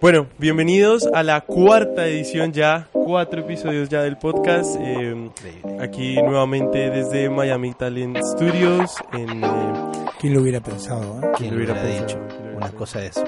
Bueno, 0.00 0.28
bienvenidos 0.38 1.06
a 1.14 1.22
la 1.22 1.40
cuarta 1.40 2.06
edición 2.06 2.52
ya, 2.52 2.88
cuatro 2.92 3.40
episodios 3.40 3.88
ya 3.88 4.02
del 4.02 4.18
podcast. 4.18 4.76
Eh, 4.80 5.30
aquí 5.80 6.14
nuevamente 6.16 6.90
desde 6.90 7.28
Miami 7.30 7.72
Talent 7.74 8.18
Studios. 8.22 8.94
En, 9.12 9.42
eh, 9.42 9.72
¿Quién 10.20 10.34
lo 10.34 10.42
hubiera 10.42 10.60
pensado? 10.60 11.20
eh? 11.22 11.28
¿Quién 11.36 11.50
lo 11.50 11.56
hubiera 11.56 11.72
hubiera 11.74 11.82
pensado? 11.82 12.02
dicho? 12.06 12.18
¿Quién 12.28 12.38
lo 12.38 12.42
hubiera 12.44 12.56
Una 12.56 12.70
cosa 12.72 13.04
es 13.04 13.22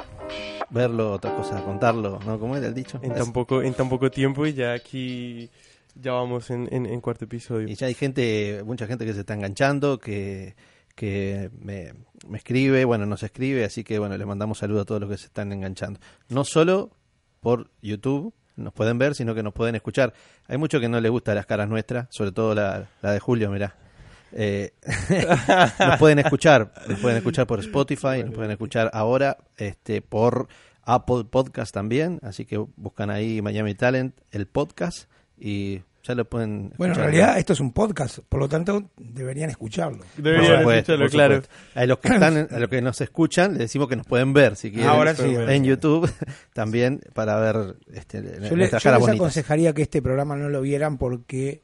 verlo, 0.70 1.12
otra 1.12 1.34
cosa 1.34 1.62
contarlo, 1.64 2.18
¿no? 2.24 2.38
¿Cómo 2.38 2.56
era 2.56 2.66
el 2.66 2.74
dicho? 2.74 2.98
en, 3.02 3.12
Es- 3.12 3.18
tan 3.18 3.32
poco, 3.32 3.62
en 3.62 3.74
tan 3.74 3.88
poco 3.88 4.10
tiempo 4.10 4.46
y 4.46 4.52
ya 4.52 4.72
aquí 4.74 5.50
ya 5.94 6.12
vamos 6.12 6.50
en, 6.50 6.68
en- 6.70 6.86
en 6.86 7.00
cuarto 7.00 7.24
episodio. 7.24 7.66
Y 7.68 7.74
ya 7.74 7.86
hay 7.86 7.94
gente, 7.94 8.62
mucha 8.64 8.86
gente 8.86 9.04
que 9.06 9.14
se 9.14 9.20
está 9.20 9.34
enganchando, 9.34 9.98
que, 9.98 10.54
que 10.94 11.50
me, 11.60 11.92
me 12.26 12.38
escribe, 12.38 12.84
bueno, 12.84 13.06
nos 13.06 13.22
escribe, 13.22 13.64
así 13.64 13.84
que 13.84 13.98
bueno, 13.98 14.16
les 14.16 14.26
mandamos 14.26 14.58
saludos 14.58 14.82
a 14.82 14.84
todos 14.84 15.00
los 15.00 15.10
que 15.10 15.18
se 15.18 15.26
están 15.26 15.52
enganchando. 15.52 16.00
No 16.28 16.44
solo 16.44 16.90
por 17.40 17.70
YouTube 17.82 18.34
nos 18.56 18.72
pueden 18.72 18.98
ver, 18.98 19.14
sino 19.14 19.34
que 19.34 19.42
nos 19.42 19.52
pueden 19.52 19.74
escuchar. 19.74 20.12
Hay 20.46 20.58
mucho 20.58 20.80
que 20.80 20.88
no 20.88 21.00
les 21.00 21.10
gusta 21.10 21.34
las 21.34 21.46
caras 21.46 21.68
nuestras, 21.68 22.08
sobre 22.10 22.32
todo 22.32 22.54
la, 22.54 22.88
la 23.02 23.12
de 23.12 23.20
Julio, 23.20 23.50
mirá. 23.50 23.76
Eh, 24.32 24.72
nos 25.78 25.98
pueden 25.98 26.18
escuchar, 26.18 26.72
nos 26.88 26.98
pueden 26.98 27.18
escuchar 27.18 27.46
por 27.46 27.60
Spotify, 27.60 28.24
nos 28.24 28.34
pueden 28.34 28.50
escuchar 28.50 28.90
ahora 28.92 29.38
este 29.56 30.02
por 30.02 30.48
Apple 30.82 31.24
Podcast 31.24 31.72
también, 31.72 32.18
así 32.22 32.44
que 32.44 32.58
buscan 32.76 33.10
ahí 33.10 33.40
Miami 33.42 33.74
Talent, 33.74 34.14
el 34.30 34.46
podcast, 34.46 35.08
y 35.38 35.82
ya 36.08 36.14
lo 36.14 36.24
pueden 36.24 36.72
Bueno, 36.78 36.94
en 36.94 37.00
realidad 37.00 37.38
esto 37.38 37.52
es 37.52 37.60
un 37.60 37.72
podcast, 37.72 38.18
por 38.28 38.40
lo 38.40 38.48
tanto 38.48 38.90
deberían 38.96 39.50
escucharlo. 39.50 40.04
Deberían 40.16 40.58
supuesto, 40.60 40.94
escucharlo, 40.94 41.10
claro. 41.10 41.42
A 41.74 41.86
los 41.86 41.98
que 41.98 42.08
están, 42.08 42.48
a 42.50 42.58
los 42.58 42.68
que 42.70 42.80
nos 42.82 43.00
escuchan, 43.00 43.50
les 43.52 43.58
decimos 43.60 43.88
que 43.88 43.96
nos 43.96 44.06
pueden 44.06 44.32
ver 44.32 44.56
si 44.56 44.70
quieren. 44.72 44.88
Ahora 44.88 45.14
sí, 45.14 45.34
en. 45.36 45.64
YouTube 45.64 46.10
también 46.54 47.00
para 47.12 47.38
ver 47.38 47.76
este, 47.92 48.22
Yo, 48.22 48.56
le- 48.56 48.70
les 48.70 48.70
bonitas. 48.82 48.86
aconsejaría 48.86 49.72
que 49.74 49.82
este 49.82 50.00
programa 50.02 50.34
no 50.36 50.48
lo 50.48 50.60
vieran 50.62 50.96
porque 50.98 51.62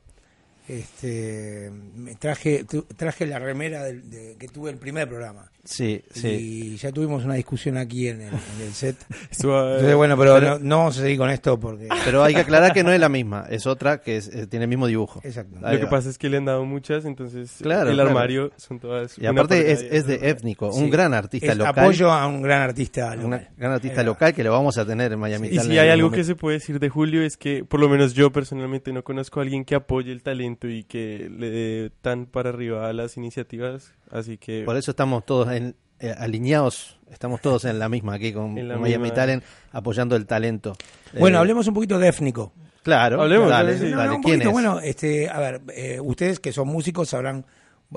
este 0.68 1.70
me 1.96 2.14
traje 2.16 2.64
tu- 2.64 2.82
traje 2.96 3.26
la 3.26 3.38
remera 3.38 3.84
del- 3.84 4.08
de- 4.10 4.36
que 4.38 4.48
tuve 4.48 4.70
el 4.70 4.76
primer 4.76 5.08
programa 5.08 5.50
Sí, 5.64 6.02
sí. 6.10 6.28
y 6.28 6.76
ya 6.76 6.92
tuvimos 6.92 7.24
una 7.24 7.34
discusión 7.34 7.78
aquí 7.78 8.08
en 8.08 8.20
el, 8.20 8.28
en 8.34 8.66
el 8.66 8.72
set. 8.74 8.96
Estuvo, 9.30 9.58
eh, 9.58 9.70
Entonces, 9.76 9.94
bueno, 9.96 10.16
pero, 10.18 10.34
pero- 10.34 10.58
no, 10.58 10.58
no 10.58 10.78
vamos 10.78 10.98
a 10.98 11.02
seguir 11.02 11.16
con 11.16 11.30
esto 11.30 11.58
porque 11.58 11.88
Pero 12.04 12.22
hay 12.22 12.34
que 12.34 12.40
aclarar 12.40 12.72
que 12.74 12.84
no 12.84 12.92
es 12.92 13.00
la 13.00 13.08
misma, 13.08 13.46
es 13.48 13.66
otra 13.66 14.02
que 14.02 14.18
es- 14.18 14.28
eh, 14.28 14.46
tiene 14.46 14.64
el 14.64 14.68
mismo 14.68 14.86
dibujo. 14.86 15.20
exacto. 15.24 15.56
Ahí 15.62 15.74
lo 15.74 15.78
que 15.80 15.84
va. 15.86 15.90
pasa 15.90 16.10
es 16.10 16.18
que 16.18 16.28
le 16.28 16.36
han 16.36 16.44
dado 16.44 16.64
muchas, 16.66 17.06
entonces 17.06 17.50
Claro, 17.62 17.88
el 17.88 17.94
claro. 17.96 18.10
armario 18.10 18.52
son 18.58 18.78
todas. 18.78 19.18
Y 19.18 19.24
aparte 19.26 19.72
es, 19.72 19.80
es 19.82 20.06
de 20.06 20.28
étnico, 20.28 20.68
un 20.68 20.84
Sí. 20.84 20.90
gran 20.90 21.14
artista 21.14 21.52
Es 21.52 21.56
local. 21.58 21.78
apoyo 21.78 22.10
a 22.12 22.26
un 22.26 22.42
gran 22.42 22.60
artista 22.60 23.14
local. 23.16 23.24
Un 23.50 23.56
gran 23.58 23.72
artista 23.72 24.02
local 24.02 24.34
que 24.34 24.44
lo 24.44 24.52
vamos 24.52 24.76
a 24.76 24.84
tener 24.84 25.12
en 25.12 25.18
Miami. 25.18 25.48
Y 25.48 25.56
Talent 25.56 25.72
si 25.72 25.78
hay 25.78 25.88
algo 25.88 26.08
que 26.10 26.16
momento. 26.18 26.26
se 26.26 26.36
puede 26.36 26.58
decir 26.58 26.78
de 26.78 26.88
Julio 26.90 27.22
es 27.22 27.38
que 27.38 27.64
por 27.64 27.80
lo 27.80 27.88
menos 27.88 28.12
yo 28.12 28.30
personalmente 28.30 28.92
no 28.92 29.02
conozco 29.02 29.40
a 29.40 29.42
alguien 29.44 29.64
que 29.64 29.74
apoye 29.74 30.12
el 30.12 30.22
talento 30.22 30.53
y 30.62 30.84
que 30.84 31.28
le 31.30 31.50
dé 31.50 31.90
tan 32.02 32.26
para 32.26 32.50
arriba 32.50 32.88
a 32.88 32.92
las 32.92 33.16
iniciativas, 33.16 33.92
así 34.10 34.38
que 34.38 34.62
Por 34.64 34.76
eso 34.76 34.90
estamos 34.92 35.24
todos 35.26 35.50
en- 35.52 35.76
eh, 36.00 36.14
alineados, 36.18 36.98
estamos 37.10 37.40
todos 37.40 37.64
en 37.64 37.78
la 37.78 37.88
misma 37.88 38.14
aquí 38.14 38.32
con, 38.32 38.54
Miami. 38.80 39.10
Talent 39.12 39.42
apoyando 39.72 40.16
el 40.16 40.26
talento. 40.26 40.74
Bueno, 41.18 41.38
Eh, 41.38 41.40
hablemos 41.40 41.66
un 41.68 41.74
poquito 41.74 41.98
de 41.98 42.08
étnico. 42.08 42.52
Claro, 42.82 43.22
Hablemos, 43.22 43.48
dale, 43.48 43.78
sí. 43.78 43.84
No, 43.90 43.96
dale, 43.96 44.08
no, 44.10 44.16
un 44.16 44.22
¿quién 44.22 44.34
poquito, 44.40 44.48
es? 44.48 44.52
Bueno, 44.52 44.80
este, 44.80 45.30
a 45.30 45.38
ver, 45.38 45.62
eh, 45.74 46.00
ustedes 46.02 46.38
que 46.40 46.52
son 46.52 46.68
músicos 46.68 47.08
sabrán, 47.08 47.46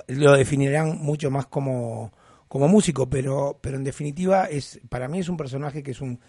lo 0.07 0.31
definirán 0.33 0.97
mucho 0.99 1.29
más 1.29 1.47
como, 1.47 2.13
como 2.47 2.67
músico, 2.69 3.09
pero, 3.09 3.57
pero 3.61 3.75
en 3.75 3.83
definitiva 3.83 4.45
es, 4.45 4.79
para 4.87 5.09
mí 5.09 5.19
es 5.19 5.27
un 5.27 5.35
personaje 5.35 5.83
que 5.83 5.91
es 5.91 5.99
un, 5.99 6.19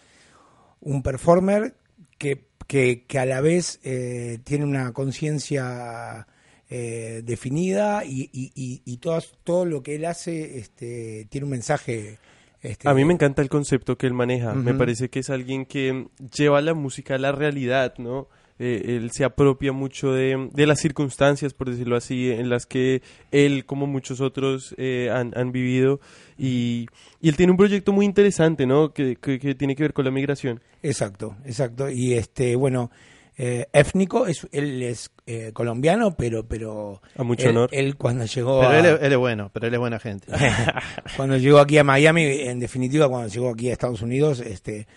un 0.81 1.03
performer 1.05 1.75
que, 2.19 2.47
que, 2.67 3.05
que 3.07 3.19
a 3.19 3.27
la 3.27 3.41
vez 3.41 3.81
eh, 3.85 4.39
tiene 4.45 4.65
una 4.65 4.93
conciencia 4.93 6.27
eh, 6.71 7.23
definida 7.25 8.05
y, 8.05 8.31
y, 8.33 8.53
y, 8.55 8.83
y 8.85 8.97
todo, 8.99 9.23
todo 9.45 9.65
lo 9.65 9.83
que 9.83 9.97
él 9.97 10.05
hace 10.05 10.59
este, 10.59 11.27
tiene 11.31 11.45
un 11.45 11.51
mensaje. 11.51 12.19
Este, 12.61 12.89
a 12.89 12.95
mí 12.95 13.05
me 13.05 13.15
encanta 13.15 13.41
el 13.41 13.49
concepto 13.49 13.97
que 13.97 14.07
él 14.07 14.15
maneja, 14.15 14.53
me 14.53 14.75
parece 14.75 15.09
que 15.11 15.21
es 15.21 15.31
alguien 15.31 15.65
que 15.65 16.09
lleva 16.37 16.61
la 16.61 16.75
música 16.75 17.15
a 17.15 17.19
la 17.19 17.31
realidad, 17.31 17.95
¿no? 17.99 18.29
Eh, 18.61 18.97
él 18.97 19.11
se 19.13 19.25
apropia 19.25 19.73
mucho 19.73 20.13
de, 20.13 20.49
de 20.53 20.67
las 20.67 20.81
circunstancias, 20.81 21.55
por 21.55 21.71
decirlo 21.71 21.97
así, 21.97 22.31
en 22.31 22.49
las 22.51 22.67
que 22.67 23.03
él, 23.31 23.65
como 23.65 23.87
muchos 23.87 24.21
otros, 24.21 24.75
eh, 24.79 25.11
han, 25.13 25.33
han 25.37 25.53
vivido. 25.53 26.01
Y, 26.37 26.87
y 27.21 27.29
él 27.29 27.37
tiene 27.37 27.53
un 27.53 27.59
proyecto 27.59 27.93
muy 27.93 28.05
interesante, 28.05 28.67
¿no? 28.67 28.93
Que, 28.93 29.17
que- 29.17 29.39
que 29.39 29.55
tiene 29.55 29.77
que 29.77 29.83
ver 29.85 29.93
con 29.93 30.05
la 30.05 30.11
migración. 30.11 30.61
Exacto, 30.83 31.37
exacto. 31.45 31.89
Y 31.91 32.15
este, 32.15 32.57
bueno, 32.57 32.91
eh, 33.37 33.67
étnico, 33.73 34.27
es, 34.27 34.49
él 34.51 34.83
es 34.83 35.13
eh, 35.27 35.53
colombiano, 35.53 36.17
pero, 36.17 36.45
pero 36.49 37.01
A 37.17 37.23
mucho 37.23 37.45
él, 37.49 37.57
honor. 37.57 37.71
él 37.73 37.97
cuando 37.97 38.25
llegó 38.25 38.59
Pero 38.61 38.73
a- 38.73 38.79
él 38.81 38.87
es, 38.87 38.99
él 39.03 39.13
es 39.13 39.19
bueno, 39.19 39.51
pero 39.53 39.69
él 39.69 39.75
es 39.75 39.79
buena 39.81 40.01
gente. 40.01 40.27
cuando 41.17 41.37
llegó 41.37 41.59
aquí 41.61 41.79
a 41.79 41.85
Miami, 41.85 42.23
en 42.25 42.59
definitiva, 42.59 43.09
cuando 43.09 43.29
llegó 43.29 43.51
aquí 43.51 43.69
a 43.71 43.73
Estados 43.73 44.03
Unidos, 44.03 44.41
este 44.41 44.89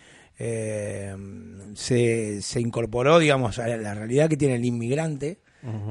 eh, 0.43 1.15
se, 1.75 2.41
se 2.41 2.59
incorporó, 2.59 3.19
digamos, 3.19 3.59
a 3.59 3.67
la 3.77 3.93
realidad 3.93 4.27
que 4.27 4.37
tiene 4.37 4.55
el 4.55 4.65
inmigrante 4.65 5.39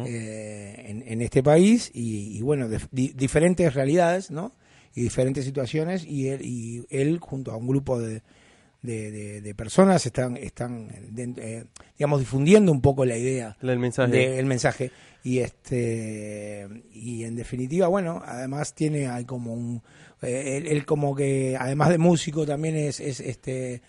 eh, 0.07 0.85
en, 0.89 1.05
en 1.07 1.23
este 1.23 1.43
país 1.45 1.91
y, 1.95 2.37
y, 2.37 2.43
bueno, 2.43 2.69
de- 2.69 2.81
di- 2.91 3.13
diferentes 3.15 3.73
realidades, 3.75 4.31
¿no? 4.33 4.53
Y 4.95 5.03
diferentes 5.03 5.45
situaciones 5.45 6.05
y 6.05 6.27
él, 6.29 6.41
y 6.45 6.85
él 6.91 7.19
junto 7.21 7.53
a 7.53 7.57
un 7.57 7.69
grupo 7.69 8.01
de, 8.01 8.23
de, 8.83 9.11
de- 9.13 9.41
de 9.41 9.55
personas 9.55 10.05
están, 10.07 10.37
están 10.37 10.89
de- 11.11 11.35
eh, 11.37 11.65
digamos, 11.97 12.19
difundiendo 12.19 12.73
un 12.73 12.81
poco 12.81 13.05
la 13.05 13.17
idea 13.17 13.57
El 13.61 13.79
mensaje. 13.79 14.11
del 14.37 14.47
mensaje 14.47 14.91
y 15.23 15.39
este 15.39 16.67
y 16.95 17.25
en 17.25 17.37
definitiva 17.37 17.89
bueno 17.89 18.23
además 18.25 18.75
tiene 18.75 19.07
hay 19.07 19.27
como 19.27 19.53
un 19.53 19.83
eh, 20.23 20.57
él, 20.57 20.67
él 20.67 20.87
como 20.87 21.15
que 21.15 21.59
además 21.61 21.91
de 21.91 21.99
músico 21.99 22.47
también 22.47 22.75
es, 22.75 23.01
es 23.01 23.21
este 23.21 23.83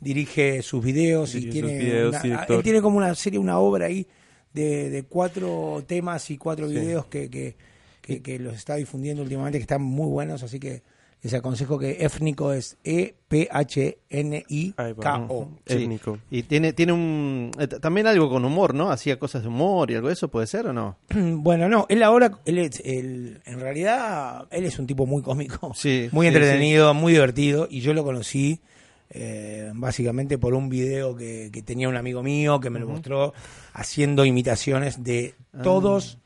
dirige 0.00 0.62
sus 0.62 0.82
videos 0.84 1.34
y 1.34 1.46
tiene 1.50 1.76
videos, 1.78 2.10
una- 2.14 2.22
director. 2.22 2.56
él 2.56 2.62
tiene 2.62 2.80
como 2.82 2.96
una 2.96 3.14
serie 3.14 3.38
una 3.38 3.58
obra 3.58 3.86
ahí 3.86 4.06
de, 4.52 4.90
de 4.90 5.02
cuatro 5.04 5.82
temas 5.86 6.30
y 6.30 6.38
cuatro 6.38 6.68
Sí. 6.68 6.74
videos 6.74 7.06
que, 7.06 7.28
que, 7.30 7.56
que, 8.00 8.22
que 8.22 8.38
los 8.38 8.54
está 8.54 8.76
difundiendo 8.76 9.22
últimamente 9.22 9.58
que 9.58 9.62
están 9.62 9.82
muy 9.82 10.08
buenos 10.08 10.42
así 10.42 10.58
que 10.58 10.82
les 11.22 11.34
aconsejo 11.34 11.78
que 11.78 11.98
étnico 12.00 12.50
es 12.54 12.78
E 12.82 13.14
P 13.28 13.46
H 13.50 13.98
N 14.08 14.42
I 14.48 14.72
Ahí 14.78 14.92
va. 14.94 15.02
K 15.02 15.26
O 15.28 15.50
Sí. 15.66 15.74
Étnico. 15.82 16.18
Y 16.30 16.44
tiene, 16.44 16.72
tiene 16.72 16.94
un 16.94 17.50
eh, 17.58 17.66
también 17.68 18.06
algo 18.06 18.30
con 18.30 18.42
humor, 18.42 18.72
¿no? 18.74 18.90
Hacía 18.90 19.18
cosas 19.18 19.42
de 19.42 19.48
humor 19.48 19.90
y 19.90 19.96
algo 19.96 20.08
de 20.08 20.14
eso, 20.14 20.28
¿puede 20.28 20.46
ser 20.46 20.66
o 20.68 20.72
no? 20.72 20.96
Bueno, 21.14 21.68
no, 21.68 21.84
él 21.90 22.02
ahora, 22.02 22.38
él 22.46 22.56
es, 22.56 22.80
él- 22.86 23.38
en 23.44 23.60
realidad, 23.60 24.48
él 24.50 24.64
es 24.64 24.78
un 24.78 24.86
tipo 24.86 25.04
muy 25.04 25.20
cómico, 25.22 25.72
Sí, 25.76 26.08
muy 26.10 26.24
sí, 26.26 26.28
entretenido, 26.28 26.94
muy 26.94 27.12
divertido, 27.12 27.68
y 27.70 27.80
yo 27.82 27.92
lo 27.92 28.02
conocí 28.02 28.60
eh, 29.10 29.70
básicamente 29.74 30.38
por 30.38 30.54
un 30.54 30.68
video 30.68 31.16
que, 31.16 31.50
que 31.52 31.62
tenía 31.62 31.88
un 31.88 31.96
amigo 31.96 32.22
mío 32.22 32.60
que 32.60 32.70
me 32.70 32.78
lo 32.78 32.86
mostró 32.88 33.34
haciendo 33.72 34.24
imitaciones 34.24 35.02
de 35.02 35.34
Ah. 35.52 35.62
todos 35.62 36.18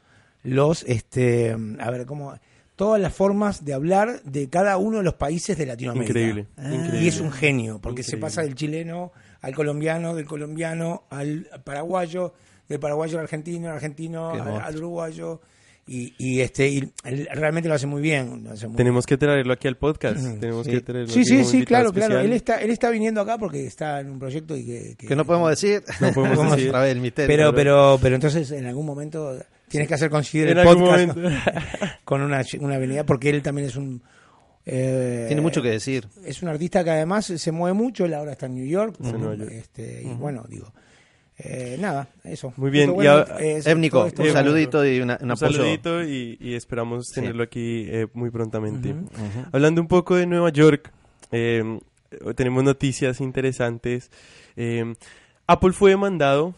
los, 0.43 0.83
este, 0.83 1.57
a 1.81 1.91
ver, 1.91 2.05
¿cómo? 2.05 2.35
Todas 2.77 3.01
las 3.01 3.15
formas 3.15 3.65
de 3.65 3.73
hablar 3.73 4.21
de 4.25 4.51
cada 4.51 4.77
uno 4.77 4.99
de 4.99 5.05
los 5.05 5.15
países 5.15 5.57
de 5.57 5.65
Latinoamérica. 5.65 6.11
Increíble, 6.11 6.47
Ah. 6.59 6.73
increíble. 6.75 7.03
Y 7.03 7.09
es 7.09 7.21
un 7.21 7.33
genio, 7.33 7.79
porque 7.81 8.03
se 8.03 8.19
pasa 8.19 8.43
del 8.43 8.55
chileno 8.55 9.13
al 9.41 9.55
colombiano, 9.55 10.15
del 10.15 10.27
colombiano 10.27 11.05
al 11.09 11.49
paraguayo, 11.65 12.35
del 12.69 12.81
paraguayo 12.81 13.19
al 13.19 13.25
argentino, 13.25 13.69
al 13.69 13.77
argentino 13.77 14.31
al 14.31 14.77
uruguayo. 14.77 15.41
Y, 15.87 16.15
y 16.19 16.41
este 16.41 16.67
y 16.69 16.93
él 17.05 17.29
realmente 17.35 17.69
lo 17.69 17.75
hace 17.75 17.87
muy 17.87 18.01
bien. 18.01 18.45
lo 18.45 18.53
hace 18.53 18.67
muy 18.69 18.77
Tenemos 18.77 19.05
que 19.05 19.19
traerlo 19.19 19.53
aquí 19.53 19.69
al 19.69 19.77
podcast. 19.77 20.41
Tenemos 20.41 20.65
Sí. 20.65 20.73
que 20.73 20.81
traerlo 20.81 21.13
Sí, 21.13 21.21
aquí 21.21 21.29
sí, 21.29 21.45
sí, 21.45 21.65
claro, 21.65 21.93
claro. 21.93 22.15
especial. 22.15 22.25
Él 22.25 22.33
está, 22.33 22.57
él 22.63 22.71
está 22.71 22.89
viniendo 22.91 23.21
acá 23.21 23.37
porque 23.37 23.67
está 23.67 24.01
en 24.01 24.11
un 24.11 24.19
proyecto 24.19 24.57
y 24.57 24.65
que, 24.65 24.97
Que 24.97 25.15
no 25.15 25.27
podemos 25.27 25.51
decir. 25.51 25.83
No 26.01 26.11
podemos 26.13 26.39
Vamos 26.39 26.57
decir. 26.57 26.69
otra 26.71 26.81
vez 26.83 26.93
el 26.93 27.01
misterio. 27.01 27.29
Pero, 27.37 27.55
pero, 27.55 27.99
pero 28.01 28.15
entonces 28.15 28.51
en 28.53 28.65
algún 28.65 28.87
momento 28.87 29.39
tienes 29.69 29.87
que 29.89 29.95
hacer 29.95 30.09
coincidir 30.09 30.49
el 30.49 30.63
podcast 30.65 31.19
con 32.05 32.23
una, 32.23 32.43
una 32.61 32.75
avenida 32.77 33.05
porque 33.05 33.29
él 33.31 33.43
también 33.43 33.69
es 33.69 33.77
un 33.77 34.01
Eh, 34.67 35.25
Tiene 35.27 35.43
mucho 35.43 35.61
que 35.61 35.69
decir. 35.69 36.09
Es 36.25 36.43
un 36.43 36.49
artista 36.49 36.83
que 36.83 36.91
además 36.93 37.27
se 37.27 37.53
mueve 37.53 37.75
mucho, 37.75 38.07
él 38.07 38.15
ahora 38.15 38.33
está 38.33 38.47
en 38.47 38.55
New 38.55 38.67
York. 38.67 38.97
Nueva 39.01 39.35
York. 39.35 39.51
Este, 39.53 40.01
Y 40.03 40.15
bueno, 40.15 40.47
digo, 40.49 40.73
eh, 41.39 41.77
nada, 41.81 42.09
eso. 42.23 42.53
Muy 42.57 42.71
bien, 42.71 42.91
y 42.91 42.93
bueno, 42.95 43.11
ahora- 43.11 43.39
esto- 43.41 44.23
un 44.23 44.33
saludito 44.33 44.87
y 44.87 45.01
una- 45.01 45.19
un 45.21 45.25
Un 45.27 45.31
apoyo. 45.33 45.53
saludito 45.53 46.03
y, 46.05 46.37
y 46.41 46.55
esperamos 46.55 47.09
Sí. 47.09 47.15
tenerlo 47.17 47.43
aquí 47.43 47.87
eh, 47.89 48.07
muy 48.15 48.31
prontamente. 48.31 48.91
Ujú. 48.93 49.01
Ujú. 49.05 49.47
Hablando 49.53 49.81
un 49.81 49.89
poco 49.89 50.15
de 50.17 50.27
Nueva 50.27 50.51
York, 50.51 50.91
eh, 51.33 51.79
tenemos 52.37 52.63
noticias 52.63 53.21
interesantes. 53.21 54.11
Eh, 54.57 54.95
Apple 55.47 55.73
fue 55.73 55.91
demandado 55.91 56.55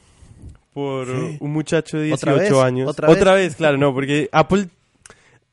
por 0.75 1.06
Sí. 1.06 1.38
un 1.40 1.52
muchacho 1.52 1.99
de 1.99 2.12
¿Otra 2.12 2.32
18 2.34 2.56
vez? 2.56 2.64
años. 2.64 2.88
¿Otra 2.90 3.32
vez? 3.34 3.56
claro, 3.56 3.78
no, 3.78 3.94
porque 3.94 4.28
Apple 4.31 4.69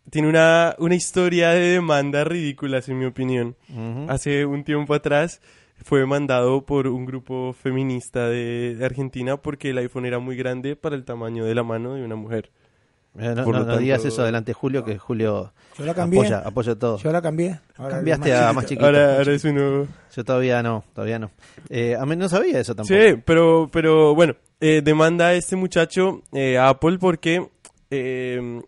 tiene 0.09 0.27
una, 0.27 0.75
una 0.79 0.95
historia 0.95 1.51
de 1.51 1.61
demandas 1.71 2.27
ridículas, 2.27 2.89
en 2.89 2.99
mi 2.99 3.05
opinión. 3.05 3.55
Ujú. 3.69 4.05
Hace 4.11 4.45
un 4.45 4.65
tiempo 4.65 4.93
atrás 4.93 5.39
fue 5.83 5.99
demandado 5.99 6.65
por 6.65 6.87
un 6.87 7.05
grupo 7.05 7.53
feminista 7.53 8.27
de, 8.29 8.75
de 8.75 8.85
Argentina 8.85 9.37
porque 9.37 9.69
el 9.71 9.77
iPhone 9.77 10.05
era 10.05 10.19
muy 10.19 10.35
grande 10.35 10.75
para 10.75 10.95
el 10.95 11.03
tamaño 11.05 11.45
de 11.45 11.55
la 11.55 11.63
mano 11.63 11.93
de 11.95 12.03
una 12.03 12.15
mujer. 12.15 12.51
Eh, 13.17 13.33
No, 13.35 13.43
Por 13.43 13.53
no- 13.53 13.59
lo 13.59 13.65
no 13.65 13.65
tanto- 13.73 13.79
digas 13.81 14.03
eso 14.05 14.23
delante 14.23 14.49
de 14.49 14.53
Julio, 14.55 14.83
que 14.83 14.97
Julio 14.97 15.53
Yo 15.77 15.85
la 15.85 15.93
cambié. 15.93 16.19
apoya, 16.21 16.39
apoya 16.39 16.75
todo. 16.75 16.97
Yo 16.97 17.11
la 17.11 17.21
cambié. 17.21 17.59
Ahora 17.77 17.97
Cambiaste 17.97 18.33
a 18.35 18.53
más 18.53 18.65
chiquito. 18.65 18.85
Ahora, 18.87 19.17
ahora 19.17 19.33
es 19.33 19.43
uno... 19.45 19.87
Yo 20.15 20.23
todavía 20.25 20.63
no, 20.63 20.83
todavía 20.93 21.19
no. 21.19 21.29
Eh, 21.69 21.95
a 21.95 22.05
mí 22.07 22.15
no 22.15 22.27
sabía 22.27 22.59
eso 22.59 22.73
tampoco. 22.73 22.99
Sí, 22.99 23.21
pero, 23.23 23.69
pero 23.71 24.15
bueno, 24.15 24.35
eh, 24.59 24.81
demanda 24.83 25.27
a 25.27 25.33
este 25.35 25.55
muchacho 25.55 26.23
eh, 26.33 26.57
a 26.57 26.69
Apple 26.69 26.97
porque 26.99 27.47
eh, 27.91 28.61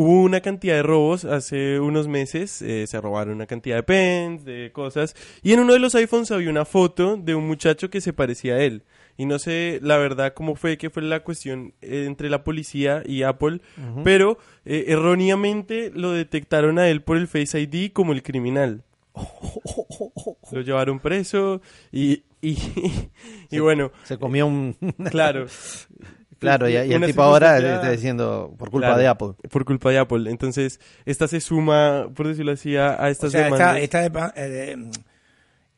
hubo 0.00 0.22
una 0.22 0.40
cantidad 0.40 0.76
de 0.76 0.82
robos 0.82 1.26
hace 1.26 1.78
unos 1.78 2.08
meses, 2.08 2.62
eh, 2.62 2.86
se 2.86 2.98
robaron 3.02 3.34
una 3.34 3.46
cantidad 3.46 3.76
de 3.76 3.82
pens, 3.82 4.46
de 4.46 4.70
cosas, 4.72 5.14
y 5.42 5.52
en 5.52 5.60
uno 5.60 5.74
de 5.74 5.78
los 5.78 5.94
iPhones 5.94 6.30
había 6.30 6.48
una 6.48 6.64
foto 6.64 7.18
de 7.18 7.34
un 7.34 7.46
muchacho 7.46 7.90
que 7.90 8.00
se 8.00 8.14
parecía 8.14 8.54
a 8.54 8.62
él. 8.62 8.82
Y 9.18 9.26
no 9.26 9.38
sé 9.38 9.78
la 9.82 9.98
verdad 9.98 10.32
cómo 10.32 10.54
fue 10.54 10.78
que 10.78 10.88
fue 10.88 11.02
la 11.02 11.20
cuestión 11.20 11.74
eh, 11.82 12.04
entre 12.06 12.30
la 12.30 12.44
policía 12.44 13.02
y 13.04 13.24
Apple, 13.24 13.60
pero 14.02 14.38
eh, 14.64 14.86
erróneamente 14.88 15.92
lo 15.94 16.12
detectaron 16.12 16.78
a 16.78 16.88
él 16.88 17.02
por 17.02 17.18
el 17.18 17.28
Face 17.28 17.60
ID 17.60 17.92
como 17.92 18.14
el 18.14 18.22
criminal. 18.22 18.82
Lo 20.52 20.62
llevaron 20.62 20.98
preso 21.00 21.60
y, 21.92 22.22
y, 22.40 22.56
y 23.50 23.58
bueno, 23.58 23.92
Se 24.04 24.16
comió 24.16 24.46
un... 24.46 24.74
claro. 25.10 25.46
claro, 26.40 26.68
y, 26.68 26.72
y 26.72 26.76
el 26.92 27.06
tipo 27.06 27.22
ahora 27.22 27.58
está 27.58 27.90
diciendo 27.92 28.52
por 28.58 28.70
culpa 28.70 28.88
Claro, 28.88 29.00
de 29.00 29.06
Apple. 29.06 29.28
Por 29.48 29.64
culpa 29.64 29.90
de 29.90 29.98
Apple. 29.98 30.28
Entonces, 30.30 30.80
esta 31.04 31.28
se 31.28 31.40
suma, 31.40 32.08
por 32.14 32.26
decirlo 32.26 32.50
así, 32.52 32.76
a, 32.76 32.94
a 32.94 33.04
O 33.04 33.08
estas 33.08 33.30
sea, 33.30 33.44
demandas. 33.44 33.76
está, 33.78 34.04
está, 34.04 34.32
de- 34.32 34.72
eh, 34.72 34.76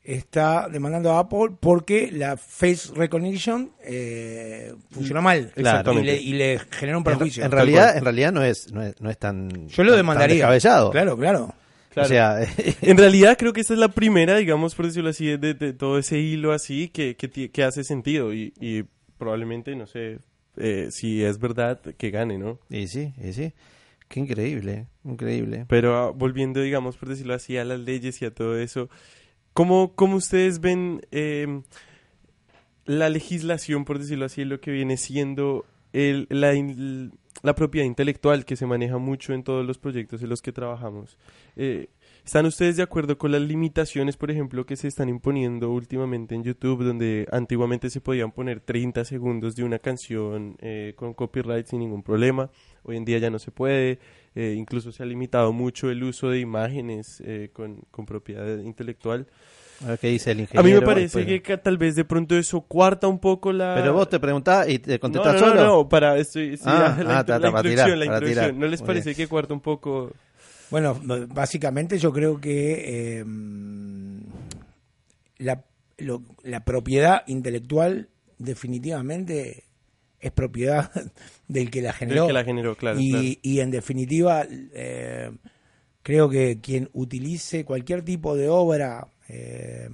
está 0.04 0.68
demandando 0.68 1.12
a 1.12 1.20
Apple 1.20 1.56
porque 1.60 2.10
la 2.12 2.36
face 2.36 2.92
recognition 2.94 3.70
eh, 3.84 4.74
funcionó 4.90 5.22
mal. 5.22 5.52
Exactamente. 5.54 6.16
Y 6.16 6.16
le, 6.16 6.22
y 6.22 6.32
le 6.56 6.60
generó 6.70 6.98
un 6.98 7.04
perjuicio. 7.04 7.44
en 7.44 7.50
realidad, 7.50 7.96
en 7.96 8.04
realidad 8.04 8.32
no 8.32 8.42
es, 8.42 8.72
no 8.72 8.82
es, 8.82 9.00
no 9.00 9.10
es 9.10 9.18
tan. 9.18 9.68
Yo 9.68 9.84
lo 9.84 9.94
demandaría. 9.96 10.44
Tan 10.44 10.52
descabellado. 10.54 10.90
Claro, 10.90 11.16
claro. 11.16 11.54
Claro. 11.90 12.06
O 12.06 12.08
sea, 12.08 12.38
En 12.80 12.96
realidad 12.96 13.36
creo 13.38 13.52
que 13.52 13.60
esta 13.60 13.74
es 13.74 13.78
la 13.78 13.88
primera, 13.88 14.36
digamos, 14.36 14.74
por 14.74 14.86
decirlo 14.86 15.10
así, 15.10 15.36
de, 15.36 15.52
de 15.54 15.72
todo 15.74 15.98
ese 15.98 16.18
hilo 16.18 16.52
así 16.52 16.88
que, 16.88 17.16
que, 17.16 17.50
que 17.50 17.62
hace 17.64 17.84
sentido 17.84 18.32
y, 18.32 18.54
y 18.58 18.84
probablemente, 19.18 19.76
no 19.76 19.86
sé, 19.86 20.18
eh, 20.56 20.88
si 20.90 21.22
es 21.24 21.38
verdad, 21.38 21.80
que 21.80 22.10
gane, 22.10 22.38
¿no? 22.38 22.58
y 22.68 22.86
sí, 22.88 23.12
y 23.22 23.32
sí. 23.32 23.52
Qué 24.08 24.20
increíble, 24.20 24.88
increíble. 25.04 25.64
Pero 25.68 25.96
ah, 25.96 26.10
volviendo, 26.10 26.60
digamos, 26.60 26.98
por 26.98 27.08
decirlo 27.08 27.32
así, 27.32 27.56
a 27.56 27.64
las 27.64 27.80
leyes 27.80 28.20
y 28.20 28.26
a 28.26 28.34
todo 28.34 28.58
eso, 28.58 28.90
¿cómo, 29.54 29.94
cómo 29.94 30.16
ustedes 30.16 30.60
ven 30.60 31.00
eh, 31.12 31.62
la 32.84 33.08
legislación, 33.08 33.84
por 33.84 33.98
decirlo 33.98 34.24
así, 34.26 34.44
lo 34.44 34.60
que 34.60 34.70
viene 34.70 34.96
siendo 34.96 35.64
el, 35.92 36.26
la, 36.30 36.54
in- 36.54 37.12
la 37.42 37.54
propiedad 37.54 37.86
intelectual 37.86 38.44
que 38.44 38.56
se 38.56 38.66
maneja 38.66 38.98
mucho 38.98 39.32
en 39.32 39.44
todos 39.44 39.64
los 39.64 39.78
proyectos 39.78 40.22
en 40.22 40.28
los 40.28 40.42
que 40.42 40.52
trabajamos? 40.52 41.16
Eh, 41.56 41.88
¿Están 42.24 42.46
ustedes 42.46 42.76
de 42.76 42.84
acuerdo 42.84 43.18
con 43.18 43.32
las 43.32 43.40
limitaciones, 43.42 44.16
por 44.16 44.30
ejemplo, 44.30 44.64
que 44.64 44.76
se 44.76 44.86
están 44.86 45.08
imponiendo 45.08 45.70
últimamente 45.70 46.36
en 46.36 46.44
YouTube, 46.44 46.84
donde 46.84 47.26
antiguamente 47.32 47.90
se 47.90 48.00
podían 48.00 48.30
poner 48.30 48.60
30 48.60 49.04
segundos 49.04 49.56
de 49.56 49.64
una 49.64 49.80
canción 49.80 50.56
eh, 50.60 50.92
con 50.96 51.14
copyright 51.14 51.66
sin 51.66 51.80
ningún 51.80 52.04
problema? 52.04 52.48
Hoy 52.84 52.96
en 52.96 53.04
día 53.04 53.18
ya 53.18 53.28
no 53.30 53.40
se 53.40 53.50
puede. 53.50 53.98
eh, 54.36 54.54
incluso 54.56 54.92
se 54.92 55.02
ha 55.02 55.06
limitado 55.06 55.52
mucho 55.52 55.90
el 55.90 56.02
uso 56.04 56.30
de 56.30 56.38
imágenes 56.38 57.20
eh, 57.26 57.50
con, 57.52 57.80
con 57.90 58.06
propiedad 58.06 58.56
intelectual. 58.58 59.26
Qué 60.00 60.06
dice 60.08 60.30
el 60.30 60.40
ingeniero. 60.40 60.60
A 60.60 60.62
mí 60.62 60.72
me 60.80 60.86
parece 60.86 61.18
después. 61.18 61.26
que 61.26 61.42
ca- 61.42 61.60
tal 61.60 61.76
vez 61.76 61.96
de 61.96 62.04
pronto 62.04 62.36
eso 62.36 62.60
cuarta 62.60 63.08
un 63.08 63.18
poco 63.18 63.52
la... 63.52 63.74
Pero 63.76 63.92
vos 63.94 64.08
te 64.08 64.20
preguntás 64.20 64.68
y 64.68 64.78
te 64.78 64.92
no, 64.92 65.00
contestás 65.00 65.34
no, 65.34 65.40
no, 65.40 65.46
solo. 65.48 65.64
no, 65.64 65.88
para 65.88 66.16
estoy, 66.18 66.56
sí, 66.56 66.62
Ah, 66.66 66.96
la, 67.04 67.18
ah, 67.18 67.24
ta, 67.26 67.40
la 67.40 67.48
ta, 67.50 67.52
para 67.52 67.68
introducción, 67.68 67.74
tirar, 67.74 67.88
la 67.98 68.04
para 68.06 68.16
introducción. 68.18 68.44
tirar. 68.46 68.54
¿No 68.54 68.66
les 68.68 68.80
Muy 68.80 68.86
parece 68.86 69.04
bien. 69.10 69.16
que 69.16 69.26
cuarta 69.26 69.54
un 69.54 69.60
poco... 69.60 70.12
Bueno, 70.72 70.98
básicamente 71.28 71.98
yo 71.98 72.12
creo 72.12 72.40
que 72.40 73.20
eh, 73.20 73.24
la, 75.38 75.64
lo- 75.98 76.22
la 76.42 76.64
propiedad 76.64 77.22
intelectual 77.28 78.08
definitivamente 78.38 79.64
es 80.20 80.32
propiedad 80.32 80.90
del 81.48 81.70
que 81.70 81.82
la 81.82 81.92
generó. 81.92 82.22
Del 82.22 82.28
que 82.28 82.32
la 82.34 82.44
generó, 82.44 82.74
claro, 82.76 82.98
Y, 83.00 83.10
claro. 83.10 83.26
y 83.42 83.60
en 83.60 83.70
definitiva, 83.70 84.46
eh, 84.50 85.30
creo 86.02 86.28
que 86.28 86.58
quien 86.60 86.88
utilice 86.92 87.64
cualquier 87.64 88.02
tipo 88.02 88.36
de 88.36 88.48
obra 88.48 89.08
eh, 89.28 89.88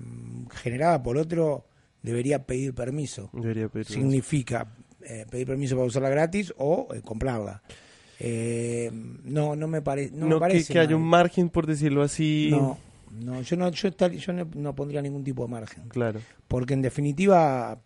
generada 0.63 1.03
por 1.03 1.19
otro 1.19 1.67
debería 2.03 2.45
pedir 2.47 2.75
permiso. 2.75 3.31
Debería 3.33 3.69
pedir 3.69 3.87
Significa 3.87 4.73
eh, 5.03 5.27
pedir 5.31 5.47
permiso 5.47 5.75
para 5.77 5.87
usarla 5.89 6.09
gratis 6.11 6.53
o 6.57 6.89
eh, 6.95 7.01
comprarla. 7.03 7.63
Eh, 8.21 8.91
no, 8.93 9.55
no 9.55 9.69
me, 9.69 9.81
pare- 9.83 10.11
no 10.13 10.27
no, 10.27 10.35
me 10.37 10.41
parece. 10.41 10.67
que, 10.69 10.73
que 10.75 10.79
haya 10.81 10.97
un 10.97 11.05
margen, 11.05 11.51
por 11.51 11.67
decirlo 11.67 12.03
así. 12.03 12.49
No, 12.51 12.77
no, 13.13 13.41
yo 13.43 13.57
no, 13.57 13.71
yo, 13.71 13.89
estar- 13.89 14.13
yo 14.13 14.33
no, 14.33 14.49
no 14.55 14.75
pondría 14.75 15.01
ningún 15.03 15.23
tipo 15.25 15.43
de 15.45 15.49
margen. 15.51 15.89
Claro, 15.89 16.21
Porque 16.49 16.75
en 16.75 16.83
definitiva, 16.83 17.81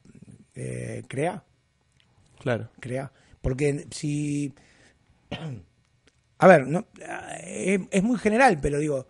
eh, 0.54 1.02
crea, 1.08 1.44
claro. 2.38 2.70
crea. 2.80 3.12
Porque 3.40 3.86
si. 3.90 4.54
A 6.38 6.46
ver, 6.48 6.66
no, 6.66 6.86
es, 7.44 7.80
es 7.90 8.02
muy 8.02 8.18
general, 8.18 8.58
pero 8.60 8.78
digo, 8.80 9.06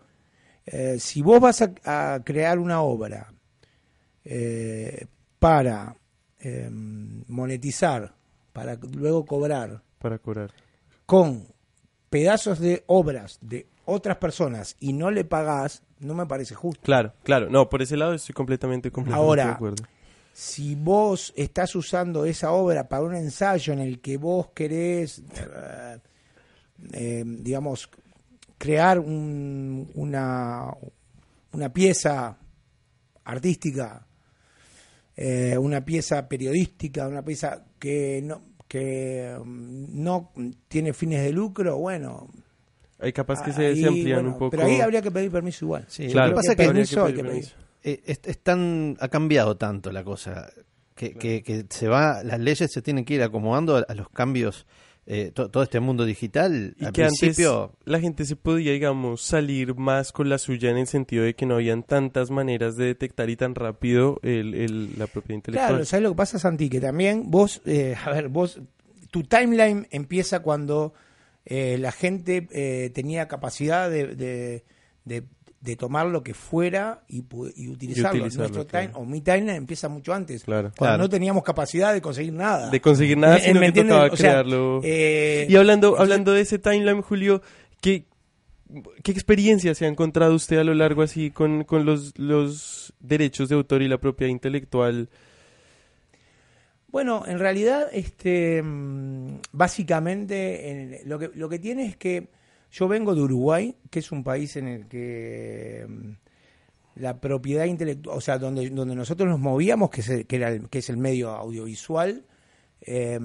eh, 0.67 0.97
si 0.99 1.21
vos 1.23 1.39
vas 1.39 1.63
a, 1.63 1.73
a 2.15 2.23
crear 2.23 2.59
una 2.59 2.81
obra 2.81 3.33
eh, 4.23 5.07
para 5.39 5.95
eh, 6.39 6.69
monetizar, 6.71 8.13
para 8.51 8.75
luego 8.75 9.25
cobrar 9.25 9.81
Para 9.97 10.19
cobrar. 10.19 10.51
Con 11.05 11.47
pedazos 12.09 12.59
de 12.59 12.83
obras 12.87 13.37
de 13.41 13.67
otras 13.85 14.17
personas 14.17 14.75
y 14.79 14.93
no 14.93 15.11
le 15.11 15.25
pagás, 15.25 15.83
no 15.99 16.13
me 16.13 16.25
parece 16.25 16.55
justo. 16.55 16.81
Claro, 16.83 17.13
claro. 17.23 17.49
No, 17.49 17.69
por 17.69 17.81
ese 17.81 17.97
lado 17.97 18.13
estoy 18.13 18.33
completamente, 18.33 18.91
completamente 18.91 19.25
Ahora, 19.25 19.45
de 19.45 19.51
acuerdo. 19.51 19.83
Si 20.31 20.75
vos 20.75 21.33
estás 21.35 21.75
usando 21.75 22.25
esa 22.25 22.51
obra 22.53 22.87
para 22.89 23.03
un 23.03 23.15
ensayo 23.15 23.73
en 23.73 23.79
el 23.79 23.99
que 24.01 24.17
vos 24.17 24.47
querés, 24.55 25.19
eh, 25.35 25.99
eh, 26.93 27.23
digamos, 27.25 27.89
crear 28.57 28.99
un- 28.99 29.91
una, 29.95 30.73
una 31.51 31.71
pieza 31.73 32.37
artística, 33.25 34.07
eh, 35.15 35.57
una 35.57 35.85
pieza 35.85 36.27
periodística, 36.27 37.07
una 37.07 37.23
pieza 37.23 37.65
que 37.77 38.21
no 38.23 38.41
que 38.73 39.37
mm, 39.45 40.03
no 40.03 40.31
tiene 40.67 40.93
fines 40.93 41.21
de 41.23 41.31
lucro, 41.31 41.77
bueno, 41.77 42.27
Hay 42.97 43.13
capaz 43.13 43.43
que 43.43 43.51
se, 43.53 43.67
ahí, 43.67 43.79
se 43.81 43.87
amplían 43.87 44.15
bueno, 44.23 44.29
un 44.29 44.33
poco. 44.39 44.49
Pero 44.49 44.63
ahí 44.65 44.81
habría 44.81 44.99
que 45.03 45.11
pedir 45.11 45.29
permiso 45.29 45.65
igual. 45.65 45.85
Sí, 45.87 46.07
Claro. 46.07 46.29
Lo 46.29 46.33
que 46.33 46.35
pasa 46.37 46.51
es 46.53 46.57
que 46.57 46.65
permiso 46.65 47.05
hay 47.05 47.13
pedir 47.13 47.23
que 47.23 47.29
pedir. 47.29 47.45
eh, 47.83 48.01
es, 48.05 48.19
es 48.23 48.39
tan, 48.39 48.97
ha 48.99 49.09
cambiado 49.09 49.57
tanto 49.57 49.91
la 49.91 50.03
cosa 50.03 50.49
que, 50.95 51.13
que, 51.13 51.43
que 51.43 51.65
se 51.69 51.87
va, 51.87 52.23
las 52.23 52.39
leyes 52.39 52.71
se 52.71 52.81
tienen 52.81 53.05
que 53.05 53.13
ir 53.13 53.21
acomodando 53.21 53.77
a, 53.77 53.81
a 53.81 53.93
los 53.93 54.09
cambios, 54.09 54.65
eh, 55.05 55.31
to- 55.33 55.49
todo 55.49 55.63
este 55.63 55.79
mundo 55.79 56.05
digital. 56.05 56.75
Y 56.79 56.85
al 56.85 56.91
que 56.93 57.01
principio, 57.03 57.63
antes 57.63 57.77
la 57.85 57.99
gente 57.99 58.25
se 58.25 58.35
podía, 58.35 58.71
digamos, 58.71 59.21
salir 59.21 59.75
más 59.75 60.11
con 60.11 60.29
la 60.29 60.37
suya 60.37 60.69
en 60.69 60.77
el 60.77 60.87
sentido 60.87 61.23
de 61.25 61.35
que 61.35 61.45
no 61.45 61.55
habían 61.55 61.83
tantas 61.83 62.31
maneras 62.31 62.77
de 62.77 62.85
detectar 62.85 63.29
y 63.29 63.35
tan 63.35 63.55
rápido 63.55 64.19
el, 64.23 64.53
el- 64.53 64.97
la 64.97 65.07
propiedad 65.07 65.35
intelectual. 65.37 65.69
Claro, 65.71 65.85
¿sabes 65.85 66.03
lo 66.03 66.09
que 66.11 66.15
pasa, 66.17 66.39
Santi? 66.39 66.69
Que 66.69 66.79
también 66.79 67.29
vos, 67.29 67.61
eh, 67.65 67.95
a 68.03 68.11
ver, 68.11 68.29
vos, 68.29 68.61
tu 69.11 69.23
timeline 69.23 69.87
empieza 69.91 70.39
cuando 70.41 70.93
eh, 71.45 71.77
la 71.79 71.91
gente 71.91 72.47
eh, 72.51 72.89
tenía 72.93 73.27
capacidad 73.27 73.89
de, 73.89 74.15
de, 74.15 74.63
de- 75.03 75.23
de 75.63 75.77
tomar 75.77 76.07
lo 76.07 76.21
que 76.23 76.33
fuera 76.33 77.03
y, 77.07 77.21
pu- 77.21 77.53
y 77.55 77.69
utilizarlo. 77.69 78.19
utilizarlo, 78.19 78.49
Nuestro 78.49 78.67
claro. 78.67 78.87
time, 78.91 78.99
o 79.01 79.05
mi 79.05 79.21
timeline 79.21 79.55
empieza 79.55 79.87
mucho 79.87 80.13
antes. 80.13 80.43
Claro. 80.43 80.73
Cuando 80.77 80.95
Claro. 80.95 81.03
no 81.03 81.09
teníamos 81.09 81.43
capacidad 81.43 81.93
de 81.93 82.01
conseguir 82.01 82.33
nada. 82.33 82.69
de 82.69 82.81
conseguir 82.81 83.17
nada, 83.17 83.35
¿Me- 83.35 83.41
sino 83.41 83.59
me 83.61 83.71
que 83.71 83.81
tocaba 83.83 84.05
O 84.11 84.15
sea, 84.17 84.31
crearlo. 84.31 84.81
eh, 84.83 85.47
y 85.49 85.55
hablando, 85.55 85.97
hablando 85.97 86.33
de 86.33 86.41
ese 86.41 86.59
timeline, 86.59 87.01
Julio, 87.01 87.41
que 87.81 88.05
¿qué 89.03 89.11
experiencia 89.11 89.73
se 89.75 89.85
ha 89.85 89.87
encontrado 89.87 90.33
usted 90.35 90.57
a 90.57 90.63
lo 90.65 90.73
largo 90.73 91.01
así 91.01 91.31
con, 91.31 91.63
con 91.63 91.85
los, 91.85 92.17
los 92.17 92.91
derechos 92.99 93.47
de 93.47 93.55
autor 93.55 93.83
y 93.83 93.87
la 93.87 93.99
propiedad 93.99 94.31
intelectual? 94.31 95.07
Bueno, 96.87 97.23
en 97.25 97.39
realidad, 97.39 97.87
este, 97.91 98.61
mm, 98.61 99.39
básicamente, 99.51 100.69
en- 100.71 101.09
lo, 101.09 101.17
que, 101.19 101.31
lo 101.33 101.49
que 101.49 101.59
tiene 101.59 101.85
es 101.85 101.95
que 101.97 102.27
yo 102.73 102.87
vengo 102.87 103.13
de 103.15 103.21
Uruguay, 103.21 103.75
que 103.91 103.99
es 103.99 104.11
un 104.11 104.23
país 104.23 104.55
en 104.57 104.67
el 104.67 104.87
que 104.87 105.85
mm, 105.87 106.09
la 107.01 107.19
propiedad 107.21 107.65
intelectual, 107.65 108.17
o 108.17 108.21
sea, 108.21 108.37
donde, 108.39 108.69
donde 108.71 108.95
nosotros 108.95 109.29
nos 109.29 109.39
movíamos, 109.39 109.89
que 109.91 110.01
es 110.01 110.09
el, 110.09 110.25
que 110.27 110.35
era 110.37 110.49
el- 110.49 110.69
que 110.69 110.79
es 110.79 110.89
el 110.89 110.97
medio 110.97 111.29
audiovisual, 111.31 112.25
eh, 112.81 113.19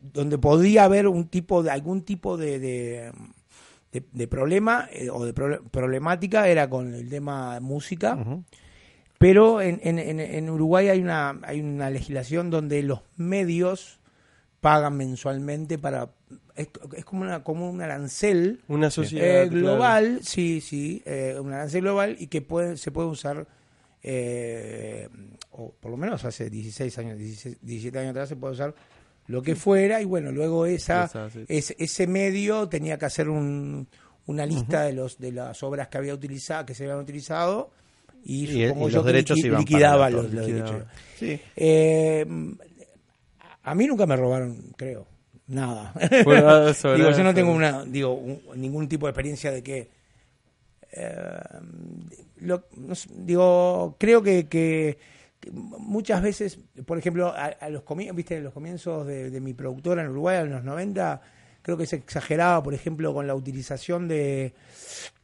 donde 0.00 0.38
podía 0.38 0.84
haber 0.84 1.08
un 1.08 1.26
tipo 1.28 1.62
de, 1.62 1.70
algún 1.70 2.02
tipo 2.02 2.36
de, 2.36 2.58
de, 2.58 3.12
de- 3.92 4.04
de 4.12 4.28
problema 4.28 4.88
eh, 4.92 5.10
o 5.10 5.24
de 5.24 5.34
prole- 5.34 5.60
problemática, 5.70 6.48
era 6.48 6.68
con 6.70 6.94
el 6.94 7.08
tema 7.08 7.58
música. 7.60 8.14
Pero 9.18 9.60
en, 9.60 9.80
en, 9.82 9.98
en- 9.98 10.20
en 10.20 10.50
Uruguay 10.50 10.88
hay 10.88 11.00
una, 11.00 11.38
hay 11.44 11.60
una 11.60 11.90
legislación 11.90 12.50
donde 12.50 12.82
los 12.82 13.00
medios 13.16 14.00
pagan 14.62 14.96
mensualmente 14.96 15.76
para... 15.76 16.08
Es, 16.56 16.68
es 16.96 17.04
como, 17.04 17.22
una, 17.22 17.42
como 17.42 17.68
un 17.68 17.82
arancel 17.82 18.60
Una 18.68 18.90
sociedad 18.90 19.42
eh, 19.44 19.48
claro. 19.48 19.60
global, 19.60 20.20
sí, 20.22 20.60
sí, 20.62 21.02
eh, 21.04 21.36
un 21.38 21.52
arancel 21.52 21.80
global 21.82 22.16
y 22.18 22.28
que 22.28 22.40
puede, 22.42 22.76
se 22.76 22.90
puede 22.92 23.08
usar, 23.08 23.46
eh, 24.02 25.08
o 25.50 25.72
por 25.80 25.90
lo 25.90 25.96
menos 25.96 26.24
hace 26.24 26.48
16 26.50 26.96
años, 26.98 27.18
16, 27.18 27.58
17 27.62 27.98
años 27.98 28.10
atrás 28.10 28.28
se 28.28 28.36
puede 28.36 28.54
usar 28.54 28.74
lo 29.26 29.42
que 29.42 29.54
fuera 29.56 30.00
y 30.00 30.04
bueno, 30.04 30.30
luego 30.32 30.66
esa, 30.66 31.04
Esa 31.04 31.28
ese, 31.48 31.76
ese 31.78 32.06
medio 32.06 32.68
tenía 32.68 32.98
que 32.98 33.06
hacer 33.06 33.28
un, 33.28 33.88
una 34.26 34.44
lista 34.46 34.82
de 34.82 34.92
los 34.92 35.18
de 35.18 35.32
las 35.32 35.62
obras 35.62 35.88
que 35.88 35.98
había 35.98 36.14
utilizado, 36.14 36.66
que 36.66 36.74
se 36.74 36.84
habían 36.84 36.98
utilizado 36.98 37.70
y, 38.24 38.44
Y- 38.44 38.68
supongo 38.68 38.88
y 38.88 38.92
yo 38.92 38.96
los 38.98 39.06
derechos 39.06 39.38
liqui- 39.38 39.46
iban 39.46 39.60
liquidaba 39.60 40.10
los, 40.10 40.24
autor, 40.24 40.34
los 40.34 40.46
liquidaba. 40.46 40.70
derechos. 40.72 40.92
Sí. 41.18 41.40
A 43.64 43.74
mí 43.74 43.86
nunca 43.86 44.06
me 44.06 44.16
robaron, 44.16 44.72
creo, 44.76 45.06
nada. 45.46 45.92
Bueno, 46.24 46.66
digo, 46.96 47.10
yo 47.10 47.24
no 47.24 47.34
tengo 47.34 47.52
una, 47.52 47.84
digo, 47.84 48.12
un- 48.14 48.42
ningún 48.56 48.88
tipo 48.88 49.06
de 49.06 49.10
experiencia 49.10 49.50
de 49.52 49.62
que, 49.62 49.90
eh, 50.92 51.40
lo- 52.40 52.64
no 52.76 52.94
sé, 52.94 53.08
digo, 53.14 53.96
creo 53.98 54.22
que, 54.22 54.48
que- 54.48 54.98
que 55.40 55.50
muchas 55.52 56.22
veces, 56.22 56.58
por 56.86 56.98
ejemplo, 56.98 57.28
a, 57.28 57.46
a 57.46 57.68
los 57.68 57.82
comienzos, 57.82 58.16
viste, 58.16 58.36
en 58.36 58.44
los 58.44 58.52
comienzos 58.52 59.06
de, 59.06 59.30
de 59.30 59.40
mi 59.40 59.54
productora 59.54 60.02
en 60.02 60.08
Uruguay 60.08 60.38
en 60.40 60.50
los 60.50 60.62
90, 60.64 61.20
creo 61.62 61.76
que 61.76 61.86
se 61.86 61.96
exageraba, 61.96 62.62
por 62.62 62.74
ejemplo, 62.74 63.12
con 63.14 63.26
la 63.26 63.34
utilización 63.34 64.06
de, 64.08 64.54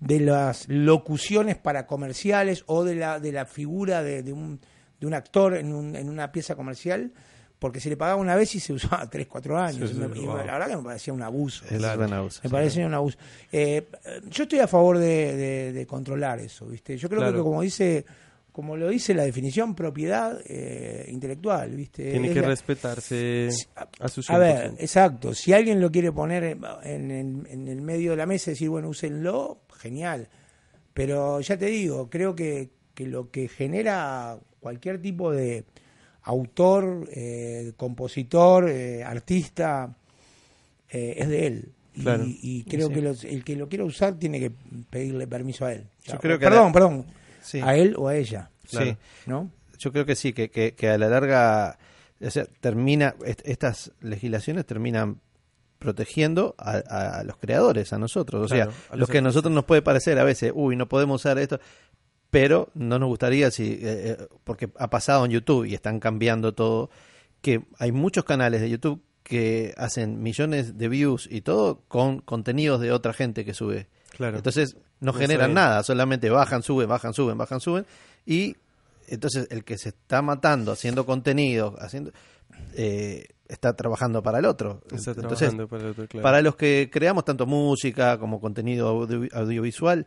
de 0.00 0.20
las 0.20 0.68
locuciones 0.68 1.56
para 1.56 1.86
comerciales 1.86 2.64
o 2.66 2.84
de 2.84 2.94
la, 2.96 3.20
de 3.20 3.32
la 3.32 3.44
figura 3.46 4.02
de, 4.02 4.22
de 4.22 4.32
un, 4.32 4.60
de 5.00 5.06
un 5.06 5.14
actor 5.14 5.54
en, 5.56 5.72
un- 5.72 5.94
en 5.96 6.08
una 6.08 6.32
pieza 6.32 6.56
comercial, 6.56 7.12
porque 7.58 7.80
se 7.80 7.88
le 7.88 7.96
pagaba 7.96 8.20
una 8.20 8.36
vez 8.36 8.54
y 8.54 8.60
se 8.60 8.72
usaba 8.72 9.06
3, 9.10 9.26
4 9.26 9.58
años. 9.58 9.90
Sí, 9.90 9.96
sí, 9.96 10.20
Y 10.20 10.26
wow. 10.26 10.36
la 10.38 10.44
verdad 10.54 10.68
que 10.68 10.76
me 10.76 10.82
parecía 10.84 11.12
un 11.12 11.22
abuso. 11.22 11.64
Es 11.70 11.80
gran 11.82 12.12
abuso, 12.12 12.40
Me 12.44 12.48
sí. 12.48 12.52
parece 12.52 12.86
un 12.86 12.94
abuso. 12.94 13.18
Eh, 13.52 13.86
yo 14.30 14.42
estoy 14.44 14.60
a 14.60 14.68
favor 14.68 14.98
de, 14.98 15.36
de- 15.36 15.72
de 15.72 15.86
controlar 15.86 16.38
eso, 16.40 16.66
¿viste? 16.66 16.96
Yo 16.96 17.08
creo 17.08 17.20
Claro. 17.20 17.36
que 17.36 17.42
como 17.42 17.62
dice, 17.62 18.04
como 18.52 18.76
lo 18.76 18.88
dice 18.88 19.14
la 19.14 19.24
definición, 19.24 19.74
propiedad 19.74 20.40
eh, 20.46 21.06
intelectual, 21.08 21.70
¿viste? 21.76 22.10
Tiene 22.10 22.28
Es 22.28 22.34
que 22.34 22.40
la- 22.42 22.48
respetarse 22.48 23.48
a 24.00 24.08
su 24.08 24.22
a 24.32 24.38
ver, 24.38 24.70
100%. 24.72 24.76
exacto. 24.80 25.34
Si 25.34 25.52
alguien 25.52 25.80
lo 25.80 25.90
quiere 25.90 26.12
poner 26.12 26.44
en, 26.44 27.10
en- 27.10 27.46
en 27.50 27.68
el 27.68 27.80
medio 27.80 28.12
de 28.12 28.16
la 28.18 28.26
mesa 28.26 28.50
y 28.50 28.54
decir, 28.54 28.68
bueno, 28.68 28.88
úsenlo, 28.88 29.60
genial. 29.76 30.28
Pero 30.94 31.40
ya 31.40 31.56
te 31.56 31.66
digo, 31.66 32.08
creo 32.10 32.34
que, 32.34 32.70
que 32.94 33.06
lo 33.06 33.30
que 33.30 33.46
genera 33.48 34.38
cualquier 34.60 35.00
tipo 35.00 35.30
de 35.30 35.64
autor, 36.28 37.08
eh, 37.12 37.72
compositor, 37.76 38.68
eh, 38.68 39.02
artista, 39.02 39.96
eh, 40.90 41.14
es 41.18 41.28
de 41.28 41.46
él. 41.46 41.72
Y- 41.94 42.02
Claro. 42.02 42.24
Y, 42.26 42.64
creo 42.68 42.88
Sí. 42.88 42.94
que 42.94 43.00
los- 43.02 43.24
el 43.24 43.44
que 43.44 43.56
lo 43.56 43.68
quiera 43.68 43.84
usar 43.84 44.14
tiene 44.14 44.38
que 44.38 44.52
pedirle 44.90 45.26
permiso 45.26 45.64
a 45.64 45.72
él. 45.72 45.86
Yo 46.04 46.12
Ya, 46.14 46.18
creo 46.18 46.38
que 46.38 46.44
perdón, 46.46 46.66
la- 46.66 46.72
perdón. 46.72 47.06
Sí. 47.42 47.60
A 47.62 47.76
él 47.76 47.94
o 47.96 48.08
a 48.08 48.14
ella. 48.16 48.50
Sí. 48.66 48.96
¿No? 49.26 49.50
Yo 49.78 49.90
creo 49.90 50.04
que 50.04 50.14
sí, 50.14 50.32
que, 50.32 50.50
que, 50.50 50.74
que 50.74 50.88
a 50.90 50.98
la 50.98 51.08
larga, 51.08 51.78
o 52.20 52.30
sea, 52.30 52.44
termina, 52.60 53.14
est- 53.24 53.40
estas 53.46 53.90
legislaciones 54.00 54.66
terminan 54.66 55.20
protegiendo 55.78 56.54
a, 56.58 56.72
a 57.18 57.24
los 57.24 57.36
creadores, 57.38 57.92
a 57.92 57.98
nosotros. 57.98 58.50
O 58.50 58.54
Claro, 58.54 58.72
sea, 58.72 58.80
a 58.90 58.96
lo 58.96 59.00
los 59.00 59.08
que 59.08 59.18
a 59.18 59.22
nosotros 59.22 59.52
nos 59.54 59.64
puede 59.64 59.80
parecer 59.82 60.18
a 60.18 60.24
veces, 60.24 60.52
uy, 60.54 60.74
no 60.76 60.88
podemos 60.88 61.20
usar 61.22 61.38
esto, 61.38 61.60
pero 62.30 62.68
no 62.74 62.98
nos 62.98 63.08
gustaría 63.08 63.50
si, 63.50 63.72
eh, 63.72 63.78
eh, 63.82 64.28
porque 64.44 64.70
ha 64.78 64.90
pasado 64.90 65.24
en 65.24 65.30
YouTube 65.32 65.64
y 65.64 65.74
están 65.74 66.00
cambiando 66.00 66.52
todo, 66.52 66.90
que 67.40 67.62
hay 67.78 67.92
muchos 67.92 68.24
canales 68.24 68.60
de 68.60 68.70
YouTube 68.70 69.02
que 69.22 69.74
hacen 69.76 70.22
millones 70.22 70.78
de 70.78 70.88
views 70.88 71.28
y 71.30 71.42
todo 71.42 71.82
con 71.88 72.20
contenidos 72.20 72.80
de 72.80 72.92
otra 72.92 73.12
gente 73.12 73.44
que 73.44 73.54
sube. 73.54 73.88
Claro. 74.10 74.36
Entonces 74.38 74.76
no 75.00 75.12
No 75.12 75.18
generan 75.18 75.54
nada, 75.54 75.82
solamente 75.82 76.28
bajan, 76.30 76.62
suben, 76.62 76.88
bajan, 76.88 77.12
suben, 77.14 77.36
bajan, 77.38 77.60
suben. 77.60 77.86
Y 78.26 78.56
entonces 79.06 79.46
el 79.50 79.64
que 79.64 79.78
se 79.78 79.90
está 79.90 80.22
matando 80.22 80.72
haciendo 80.72 81.06
contenido, 81.06 81.76
haciendo 81.78 82.12
eh, 82.74 83.28
está 83.48 83.74
trabajando 83.76 84.22
para 84.22 84.38
el 84.38 84.44
otro. 84.46 84.80
Está 84.90 85.12
entonces, 85.12 85.50
trabajando 85.50 85.68
para 85.68 85.82
el 85.84 85.90
otro, 85.90 86.06
claro. 86.08 86.22
para 86.22 86.42
los 86.42 86.56
que 86.56 86.90
creamos 86.92 87.24
tanto 87.24 87.46
música 87.46 88.18
como 88.18 88.40
contenido 88.40 88.88
audio- 88.88 89.28
audiovisual, 89.32 90.06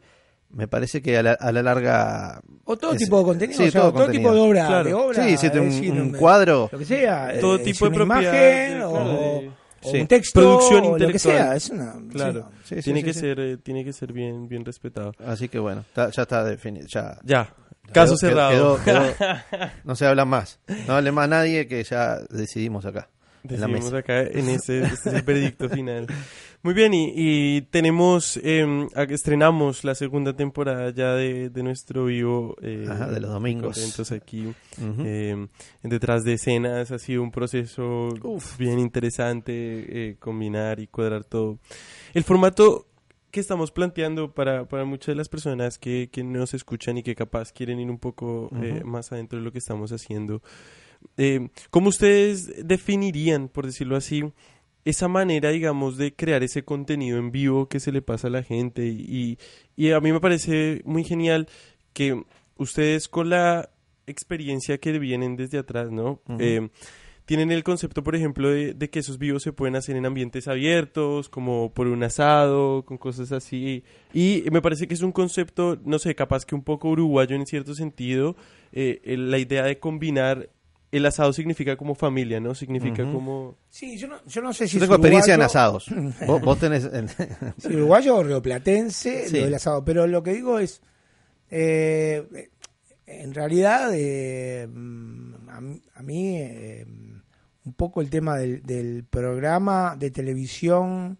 me 0.53 0.67
parece 0.67 1.01
que 1.01 1.17
a 1.17 1.23
la, 1.23 1.31
a 1.33 1.51
la 1.51 1.61
larga... 1.63 2.41
O 2.65 2.77
todo 2.77 2.93
es- 2.93 2.99
tipo 2.99 3.17
de 3.19 3.23
contenido, 3.25 3.57
sí, 3.61 3.67
o 3.67 3.71
sea, 3.71 3.81
todo 3.81 3.91
todo, 3.93 4.03
contenido. 4.03 4.29
tipo 4.31 4.35
de 4.35 4.49
obra, 4.49 4.67
Claro. 4.67 4.83
de 4.85 4.93
obra, 4.93 5.23
Sí, 5.23 5.37
si 5.37 5.49
te- 5.49 5.57
es 5.57 5.61
un- 5.63 5.69
decir, 5.69 5.91
un 5.93 6.11
cuadro. 6.13 6.69
lo 6.71 6.77
que 6.79 6.85
sea, 6.85 7.33
Todo 7.39 7.55
eh, 7.55 7.59
tipo 7.59 7.85
de 7.89 7.91
propiedad, 7.95 8.21
imagen 8.21 8.77
claro, 8.77 8.91
o, 8.91 8.99
de- 9.41 9.51
o 9.83 9.91
Sí. 9.91 9.97
un 10.01 10.07
texto, 10.07 10.39
Producción 10.39 10.79
o 10.79 10.83
lo 10.83 10.95
que 10.97 11.03
intelectual. 11.03 11.37
sea, 11.37 11.55
es 11.55 11.69
una 11.69 11.95
Claro. 12.11 12.49
sí. 12.63 12.75
Sí, 12.75 12.75
sí, 12.75 12.81
tiene 12.83 12.99
sí, 12.99 13.05
que 13.05 13.13
sí. 13.13 13.19
ser 13.21 13.39
eh, 13.39 13.57
tiene 13.57 13.83
que 13.83 13.93
ser 13.93 14.13
bien 14.13 14.47
bien 14.47 14.63
respetado. 14.63 15.13
Así 15.25 15.49
que 15.49 15.57
bueno, 15.59 15.81
está- 15.87 16.09
ya 16.11 16.21
está 16.21 16.43
definido. 16.43 16.85
Ya, 16.87 17.17
Ya. 17.23 17.53
Caso 17.91 18.13
Quedó- 18.13 18.17
cerrado. 18.17 18.79
quedó- 18.85 18.99
quedó- 19.17 19.37
no 19.83 19.95
se 19.95 20.05
habla 20.05 20.23
más. 20.23 20.59
No 20.87 20.93
hable 20.95 21.11
más 21.11 21.27
nadie 21.27 21.67
que 21.67 21.83
ya 21.83 22.19
decidimos 22.29 22.85
acá. 22.85 23.09
Mesa. 23.43 23.97
acá 23.97 24.21
en 24.23 24.49
ese, 24.49 24.83
este 24.83 25.09
es 25.09 25.15
el 25.15 25.21
veredicto 25.23 25.69
final. 25.69 26.07
Muy 26.63 26.73
bien, 26.75 26.93
y, 26.93 27.11
y 27.15 27.61
tenemos, 27.63 28.37
eh, 28.43 28.87
estrenamos 29.09 29.83
la 29.83 29.95
segunda 29.95 30.35
temporada 30.35 30.91
ya 30.91 31.13
de, 31.15 31.49
de 31.49 31.63
nuestro 31.63 32.05
vivo. 32.05 32.55
eh, 32.61 32.85
Ajá, 32.87 33.07
de 33.07 33.19
los 33.19 33.31
domingos. 33.31 33.75
Contentos 33.77 34.11
aquí. 34.11 34.45
Ujú. 34.47 35.03
eh, 35.05 35.47
detrás 35.83 36.23
de 36.23 36.33
escenas 36.33 36.91
ha 36.91 36.99
sido 36.99 37.23
un 37.23 37.31
proceso 37.31 38.09
bien 38.59 38.77
interesante 38.79 39.51
eh, 40.09 40.15
combinar 40.19 40.79
y 40.79 40.87
cuadrar 40.87 41.23
todo. 41.23 41.57
El 42.13 42.23
formato 42.23 42.87
que 43.31 43.39
estamos 43.39 43.71
planteando 43.71 44.33
para, 44.33 44.65
para 44.67 44.83
muchas 44.83 45.07
de 45.07 45.15
las 45.15 45.29
personas 45.29 45.77
que, 45.79 46.09
que 46.11 46.21
nos 46.23 46.53
escuchan 46.53 46.97
y 46.97 47.03
que 47.03 47.15
capaz 47.15 47.53
quieren 47.53 47.79
ir 47.79 47.89
un 47.89 47.97
poco 47.97 48.49
eh, 48.61 48.79
Ujú. 48.81 48.87
más 48.87 49.11
adentro 49.13 49.39
de 49.39 49.45
lo 49.45 49.51
que 49.51 49.59
estamos 49.59 49.91
haciendo. 49.93 50.41
Eh, 51.17 51.49
¿Cómo 51.69 51.89
ustedes 51.89 52.65
definirían, 52.65 53.47
por 53.49 53.65
decirlo 53.65 53.95
así, 53.95 54.23
esa 54.85 55.07
manera, 55.07 55.49
digamos, 55.49 55.97
de 55.97 56.13
crear 56.15 56.41
ese 56.43 56.63
contenido 56.63 57.19
en 57.19 57.31
vivo 57.31 57.67
que 57.67 57.79
se 57.79 57.91
le 57.91 58.01
pasa 58.01 58.27
a 58.27 58.31
la 58.31 58.43
gente? 58.43 58.85
Y, 58.87 59.37
y 59.75 59.91
a 59.91 59.99
mí 59.99 60.11
me 60.11 60.19
parece 60.19 60.81
muy 60.85 61.03
genial 61.03 61.47
que 61.93 62.23
ustedes 62.57 63.07
con 63.07 63.29
la 63.29 63.69
experiencia 64.07 64.77
que 64.79 64.97
vienen 64.99 65.35
desde 65.35 65.59
atrás, 65.59 65.91
¿no? 65.91 66.21
Eh, 66.39 66.69
tienen 67.25 67.51
el 67.51 67.63
concepto, 67.63 68.03
por 68.03 68.15
ejemplo, 68.15 68.49
de, 68.49 68.73
de 68.73 68.89
que 68.89 68.99
esos 68.99 69.17
vivos 69.17 69.43
se 69.43 69.53
pueden 69.53 69.75
hacer 69.75 69.95
en 69.95 70.05
ambientes 70.05 70.47
abiertos, 70.47 71.29
como 71.29 71.71
por 71.73 71.87
un 71.87 72.03
asado, 72.03 72.83
con 72.83 72.97
cosas 72.97 73.31
así. 73.31 73.83
Y 74.13 74.43
me 74.51 74.61
parece 74.61 74.87
que 74.87 74.95
es 74.95 75.01
un 75.01 75.11
concepto, 75.11 75.79
no 75.85 75.99
sé, 75.99 76.13
capaz 76.15 76.45
que 76.45 76.55
un 76.55 76.63
poco 76.63 76.89
uruguayo 76.89 77.35
en 77.35 77.45
cierto 77.45 77.73
sentido. 77.75 78.35
eh, 78.73 78.99
la 79.17 79.37
idea 79.37 79.63
de 79.63 79.79
combinar 79.79 80.49
el 80.91 81.05
asado 81.05 81.31
significa 81.33 81.75
como 81.77 81.95
familia, 81.95 82.39
¿no? 82.39 82.53
Significa 82.53 83.03
como... 83.03 83.55
Sí, 83.69 83.97
yo 83.97 84.07
no, 84.07 84.17
yo 84.27 84.41
no 84.41 84.53
sé 84.53 84.67
si 84.67 84.73
Yo 84.77 84.79
es 84.79 84.81
tengo 84.83 84.95
experiencia 84.95 85.33
en 85.35 85.41
asados. 85.41 85.85
vos, 86.27 86.41
vos 86.41 86.59
tenés... 86.59 86.89
uruguayo 87.65 88.17
o 88.17 88.23
rioplatense, 88.23 89.27
Sí. 89.29 89.37
lo 89.37 89.45
del 89.45 89.53
asado. 89.53 89.85
Pero 89.85 90.05
lo 90.07 90.21
que 90.21 90.33
digo 90.33 90.59
es, 90.59 90.81
eh, 91.49 92.49
en 93.05 93.33
realidad, 93.33 93.89
eh, 93.93 94.67
mm, 94.71 95.49
a, 95.49 95.61
mí- 95.61 95.81
a 95.95 96.01
mí, 96.03 96.37
eh, 96.37 96.85
un 97.63 97.73
poco 97.73 98.01
el 98.01 98.09
tema 98.09 98.37
del, 98.37 98.63
del 98.63 99.03
programa 99.03 99.95
de 99.97 100.11
televisión 100.11 101.17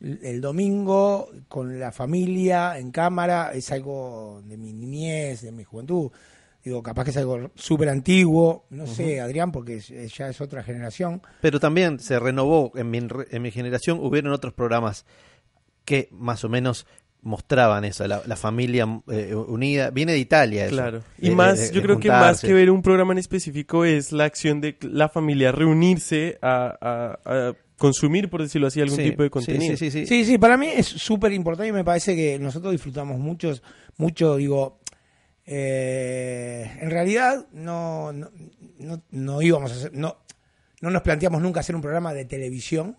el 0.00 0.20
el 0.22 0.40
domingo 0.40 1.28
con 1.48 1.80
la 1.80 1.90
familia 1.90 2.78
en 2.78 2.92
cámara 2.92 3.50
es 3.52 3.72
algo 3.72 4.42
de 4.44 4.56
mi 4.56 4.72
niñez, 4.72 5.42
de 5.42 5.50
mi 5.50 5.64
juventud. 5.64 6.12
Digo, 6.68 6.82
capaz 6.82 7.04
que 7.04 7.10
es 7.10 7.16
algo 7.16 7.50
súper 7.54 7.88
antiguo, 7.88 8.66
no 8.70 8.86
sé, 8.86 9.20
Adrián, 9.20 9.50
porque 9.52 9.76
es- 9.76 9.90
es- 9.90 10.14
ya 10.16 10.28
es 10.28 10.40
otra 10.40 10.62
generación. 10.62 11.22
Pero 11.40 11.58
también 11.60 11.98
se 11.98 12.18
renovó, 12.18 12.72
en 12.76 12.90
mi, 12.90 13.00
re- 13.00 13.26
en 13.30 13.42
mi 13.42 13.50
generación 13.50 13.98
hubieron 14.00 14.32
otros 14.32 14.52
programas 14.52 15.06
que 15.84 16.08
más 16.12 16.44
o 16.44 16.48
menos 16.48 16.86
mostraban 17.22 17.84
eso, 17.84 18.06
la, 18.06 18.22
la 18.26 18.36
familia 18.36 18.86
eh, 19.10 19.34
unida. 19.34 19.90
Viene 19.90 20.12
de 20.12 20.18
Italia 20.18 20.66
eso. 20.66 20.76
Claro. 20.76 21.02
Y 21.18 21.30
de- 21.30 21.34
más, 21.34 21.58
de- 21.58 21.68
de 21.68 21.74
yo 21.74 21.82
creo 21.82 21.98
que 21.98 22.08
más 22.08 22.40
que 22.42 22.52
ver 22.52 22.70
un 22.70 22.82
programa 22.82 23.12
en 23.12 23.18
específico 23.18 23.84
es 23.84 24.12
la 24.12 24.24
acción 24.24 24.60
de 24.60 24.76
la 24.82 25.08
familia 25.08 25.50
reunirse 25.50 26.38
a, 26.42 26.76
a- 26.80 27.18
a 27.48 27.54
consumir, 27.76 28.28
por 28.28 28.42
decirlo 28.42 28.66
así, 28.68 28.80
algún 28.80 28.96
Sí, 28.98 29.04
tipo 29.10 29.22
de 29.22 29.28
sí, 29.28 29.30
contenido. 29.30 29.76
Sí, 29.76 29.90
sí, 29.90 30.00
sí. 30.00 30.06
Sí, 30.06 30.24
sí, 30.24 30.38
para 30.38 30.56
mí 30.56 30.68
es 30.68 30.86
súper 30.86 31.32
importante 31.32 31.68
y 31.68 31.72
me 31.72 31.84
parece 31.84 32.14
que 32.14 32.38
nosotros 32.38 32.72
disfrutamos 32.72 33.18
muchos, 33.18 33.62
mucho, 33.96 34.36
digo, 34.36 34.80
eh, 35.50 36.70
en 36.80 36.90
realidad 36.90 37.46
no, 37.52 38.12
no, 38.12 38.30
no, 38.78 39.02
no 39.10 39.42
íbamos 39.42 39.72
a 39.72 39.74
hacer, 39.74 39.94
no, 39.94 40.18
no 40.82 40.90
nos 40.90 41.02
planteamos 41.02 41.40
nunca 41.40 41.60
hacer 41.60 41.74
un 41.74 41.80
programa 41.82 42.12
de 42.12 42.26
televisión. 42.26 42.96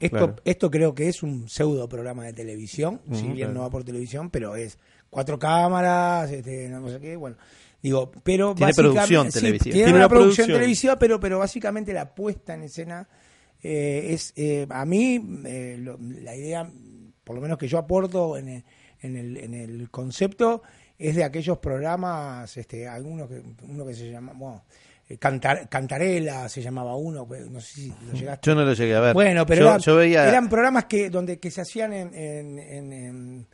Esto, 0.00 0.16
claro. 0.16 0.36
esto 0.44 0.70
creo 0.70 0.94
que 0.94 1.08
es 1.08 1.22
un 1.22 1.48
pseudo 1.48 1.88
programa 1.88 2.24
de 2.24 2.32
televisión, 2.32 3.00
si 3.12 3.24
bien 3.24 3.36
claro. 3.36 3.52
no 3.54 3.60
va 3.60 3.70
por 3.70 3.84
televisión, 3.84 4.30
pero 4.30 4.56
es 4.56 4.78
cuatro 5.10 5.38
cámaras, 5.38 6.30
este, 6.32 6.68
no 6.70 6.88
sé 6.88 7.00
qué, 7.00 7.16
bueno. 7.16 7.36
Digo, 7.82 8.10
pero 8.22 8.54
Tiene 8.54 8.72
producción 8.74 9.30
sí, 9.32 9.38
televisiva. 9.40 9.72
Tiene, 9.72 9.76
Tiene 9.84 9.90
una 9.90 9.98
una 10.00 10.08
producción, 10.08 10.34
producción. 10.46 10.58
televisiva, 10.58 10.98
pero, 10.98 11.20
pero 11.20 11.38
básicamente 11.38 11.92
la 11.92 12.14
puesta 12.14 12.54
en 12.54 12.62
escena 12.64 13.08
eh, 13.62 14.08
es, 14.10 14.32
eh, 14.36 14.66
a 14.70 14.84
mí, 14.84 15.40
eh, 15.44 15.76
lo- 15.78 15.98
la 16.00 16.34
idea, 16.34 16.70
por 17.24 17.36
lo 17.36 17.42
menos 17.42 17.56
que 17.58 17.68
yo 17.68 17.78
aporto 17.78 18.36
en 18.36 18.48
el, 18.48 18.64
en 19.02 19.16
el, 19.16 19.36
en 19.38 19.54
el 19.54 19.90
concepto, 19.90 20.62
es 21.00 21.16
de 21.16 21.24
aquellos 21.24 21.58
programas, 21.58 22.56
este, 22.56 22.86
algunos 22.86 23.28
que, 23.28 23.42
uno 23.68 23.86
que 23.86 23.94
se 23.94 24.10
llama, 24.10 24.32
bueno, 24.36 24.62
eh, 25.08 25.16
Cantar- 25.18 25.68
Cantarela 25.68 26.48
se 26.48 26.62
llamaba 26.62 26.94
uno, 26.94 27.26
no 27.50 27.60
sé 27.60 27.74
si 27.74 27.88
lo 28.06 28.12
llegaste 28.12 28.46
Yo 28.50 28.54
no 28.54 28.64
lo 28.64 28.72
llegué 28.74 28.94
a 28.94 29.00
ver. 29.00 29.14
bueno, 29.14 29.44
pero 29.46 29.62
yo, 29.62 29.68
era- 29.70 29.78
yo 29.78 29.96
veía. 29.96 30.28
eran 30.28 30.48
programas 30.48 30.84
que 30.84 31.10
donde 31.10 31.38
que 31.40 31.50
se 31.50 31.62
hacían 31.62 31.92
en, 31.92 32.14
en, 32.14 32.58
en- 32.58 32.92
en- 32.92 33.46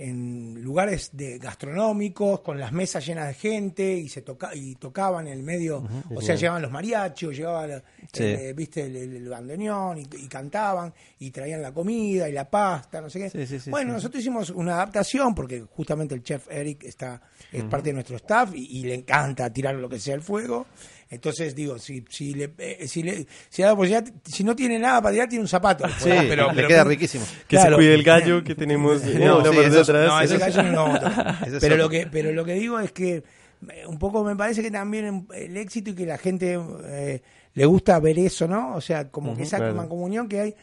en 0.00 0.62
lugares 0.62 1.10
de 1.12 1.38
gastronómicos 1.38 2.40
con 2.40 2.58
las 2.58 2.70
mesas 2.72 3.04
llenas 3.04 3.26
de 3.26 3.34
gente 3.34 3.92
y 3.94 4.08
se 4.08 4.22
toca 4.22 4.54
y 4.54 4.76
tocaban 4.76 5.26
en 5.26 5.32
el 5.34 5.42
medio, 5.42 5.84
o 6.14 6.22
sea, 6.22 6.36
llevaban 6.36 6.62
los 6.62 6.70
mariachis, 6.70 7.30
llevaban 7.36 7.70
el- 7.72 7.82
Sí. 8.12 8.22
el, 8.24 8.54
viste 8.54 8.86
el, 8.86 8.94
el- 8.96 9.28
bandoneón 9.28 9.98
y, 9.98 10.02
y 10.24 10.28
cantaban 10.28 10.94
y 11.18 11.30
traían 11.32 11.60
la 11.60 11.72
comida 11.72 12.28
y 12.28 12.32
la 12.32 12.48
pasta, 12.48 13.00
no 13.00 13.10
sé 13.10 13.18
qué. 13.18 13.30
Sí, 13.30 13.46
sí, 13.46 13.58
sí, 13.60 13.70
bueno, 13.70 13.92
nosotros 13.92 14.20
hicimos 14.20 14.50
una 14.50 14.74
adaptación 14.74 15.34
porque 15.34 15.60
justamente 15.62 16.14
el 16.14 16.22
chef 16.22 16.46
Eric 16.50 16.84
está 16.84 17.20
es 17.52 17.64
parte 17.64 17.88
de 17.90 17.94
nuestro 17.94 18.16
staff 18.16 18.54
y, 18.54 18.78
y 18.78 18.84
le 18.84 18.94
encanta 18.94 19.52
tirar 19.52 19.74
lo 19.74 19.88
que 19.88 19.98
sea 19.98 20.14
al 20.14 20.22
fuego. 20.22 20.66
Entonces 21.10 21.54
digo, 21.54 21.78
si 21.78 22.04
si 22.10 22.34
le 22.34 22.50
eh, 22.58 22.86
si 22.86 23.02
le 23.02 23.26
si, 23.48 23.62
da 23.62 23.68
la 23.70 23.76
posibilidad, 23.76 24.04
si 24.24 24.44
no 24.44 24.54
tiene 24.54 24.78
nada 24.78 25.00
para 25.00 25.12
tirar 25.14 25.28
tiene 25.28 25.42
un 25.42 25.48
zapato, 25.48 25.88
Sí, 25.98 26.10
pero, 26.28 26.48
le 26.48 26.54
pero- 26.54 26.68
queda 26.68 26.84
riquísimo. 26.84 27.24
Que 27.46 27.56
Claro. 27.56 27.70
se 27.70 27.76
cuide 27.76 27.94
el 27.94 28.02
gallo 28.02 28.44
que 28.44 28.54
tenemos 28.54 29.02
en 29.04 29.24
No, 29.24 29.42
sí, 29.44 29.58
eso- 29.58 29.80
atrás. 29.82 30.06
no, 30.08 30.20
ese 30.20 30.36
gallo 30.38 30.62
no 30.64 30.96
es 30.96 31.60
pero 31.60 31.76
lo 31.76 31.88
que 31.88 32.06
pero 32.10 32.32
lo 32.32 32.44
que 32.44 32.52
digo 32.54 32.78
es 32.78 32.92
que 32.92 33.22
eh, 33.70 33.86
un 33.86 33.98
poco 33.98 34.22
me 34.22 34.36
parece 34.36 34.62
que 34.62 34.70
también 34.70 35.26
el 35.34 35.56
éxito 35.56 35.90
y 35.90 35.94
que 35.94 36.04
la 36.06 36.18
gente 36.18 36.58
eh, 36.84 37.22
le 37.54 37.64
gusta 37.66 37.98
ver 38.00 38.18
eso, 38.18 38.46
¿no? 38.46 38.74
O 38.76 38.80
sea, 38.80 39.08
como 39.10 39.34
que 39.36 39.42
esa 39.44 39.56
claro. 39.56 39.74
mancomunión 39.74 40.28
que 40.28 40.40
hay 40.40 40.54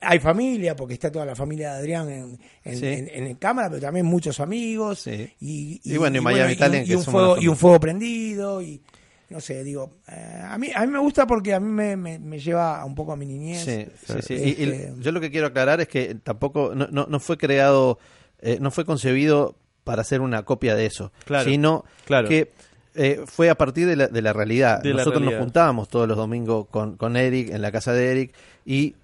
hay 0.00 0.18
familia, 0.18 0.74
porque 0.74 0.94
está 0.94 1.10
toda 1.12 1.24
la 1.24 1.36
familia 1.36 1.72
de 1.74 1.78
Adrián 1.78 2.10
en, 2.10 2.38
en, 2.64 2.76
Sí. 2.78 2.86
en- 2.86 3.26
en 3.28 3.34
cámara, 3.36 3.68
pero 3.68 3.80
también 3.80 4.06
muchos 4.06 4.40
amigos. 4.40 5.00
Sí. 5.00 5.30
Y, 5.40 5.80
Y 5.84 5.96
bueno, 5.98 6.18
y 6.18 6.20
Miami 6.20 6.56
Talent, 6.56 6.84
y 6.86 6.90
que 6.90 6.96
un, 6.96 7.04
fuego, 7.04 7.36
y 7.40 7.46
un 7.46 7.56
fuego 7.56 7.78
prendido. 7.78 8.60
y 8.60 8.80
No 9.30 9.40
sé, 9.40 9.62
digo, 9.62 9.90
eh, 10.08 10.40
a, 10.42 10.56
mí, 10.56 10.68
a 10.74 10.86
mí 10.86 10.92
me 10.92 10.98
gusta 10.98 11.26
porque 11.26 11.52
a 11.52 11.60
mí 11.60 11.68
me, 11.70 11.96
me, 11.96 12.18
me 12.18 12.38
lleva 12.38 12.82
un 12.84 12.94
poco 12.94 13.12
a 13.12 13.16
mi 13.16 13.26
niñez. 13.26 13.62
Sí, 13.62 13.86
sí, 14.06 14.22
sí. 14.22 14.34
Este- 14.34 14.48
Y- 14.48 14.98
y 14.98 15.02
yo 15.02 15.12
lo 15.12 15.20
que 15.20 15.30
quiero 15.30 15.48
aclarar 15.48 15.80
es 15.82 15.88
que 15.88 16.14
tampoco, 16.14 16.72
no, 16.74 16.88
no, 16.90 17.06
no 17.10 17.20
fue 17.20 17.36
creado, 17.36 17.98
eh, 18.40 18.56
no 18.60 18.70
fue 18.70 18.86
concebido 18.86 19.54
para 19.84 20.00
hacer 20.02 20.22
una 20.22 20.44
copia 20.44 20.74
de 20.74 20.86
eso, 20.86 21.12
Claro, 21.26 21.48
sino 21.50 21.84
claro. 22.06 22.28
que 22.28 22.52
eh, 22.94 23.22
fue 23.26 23.48
a 23.50 23.54
partir 23.54 23.86
de 23.86 23.96
la, 23.96 24.06
de 24.08 24.22
la 24.22 24.32
realidad. 24.32 24.82
De 24.82 24.90
la 24.90 24.96
Nosotros 24.96 25.20
realidad. 25.20 25.38
nos 25.40 25.44
juntábamos 25.46 25.88
todos 25.88 26.08
los 26.08 26.16
domingos 26.16 26.66
con, 26.70 26.96
con 26.96 27.16
Eric, 27.16 27.50
en 27.50 27.60
la 27.62 27.70
casa 27.70 27.92
de 27.92 28.10
Eric, 28.10 28.34
y 28.64 28.96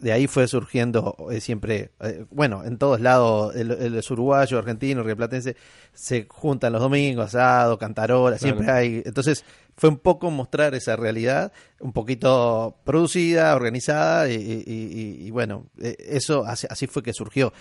de 0.00 0.10
ahí 0.12 0.26
fue 0.26 0.48
surgiendo 0.48 1.16
eh, 1.30 1.40
siempre, 1.40 1.90
eh, 2.00 2.24
bueno, 2.30 2.64
en 2.64 2.76
todos 2.78 3.00
lados, 3.00 3.54
el, 3.54 3.70
el 3.70 4.02
uruguayo, 4.10 4.58
argentino, 4.58 5.02
rioplatense, 5.04 5.54
se 5.92 6.26
juntan 6.28 6.72
los 6.72 6.80
domingos, 6.82 7.26
asado, 7.26 7.78
cantarola, 7.78 8.36
Claro. 8.38 8.56
siempre 8.56 8.72
hay. 8.72 9.02
Entonces, 9.04 9.44
fue 9.76 9.88
un 9.90 9.98
poco 9.98 10.30
mostrar 10.30 10.74
esa 10.74 10.96
realidad, 10.96 11.52
un 11.80 11.92
poquito 11.92 12.76
producida, 12.84 13.54
organizada, 13.54 14.30
y, 14.30 14.34
y- 14.34 14.64
y- 14.66 15.26
y 15.26 15.30
bueno, 15.30 15.66
eh, 15.80 15.96
eso 15.98 16.44
así, 16.46 16.66
así 16.70 16.86
fue 16.86 17.02
que 17.02 17.12
surgió. 17.12 17.52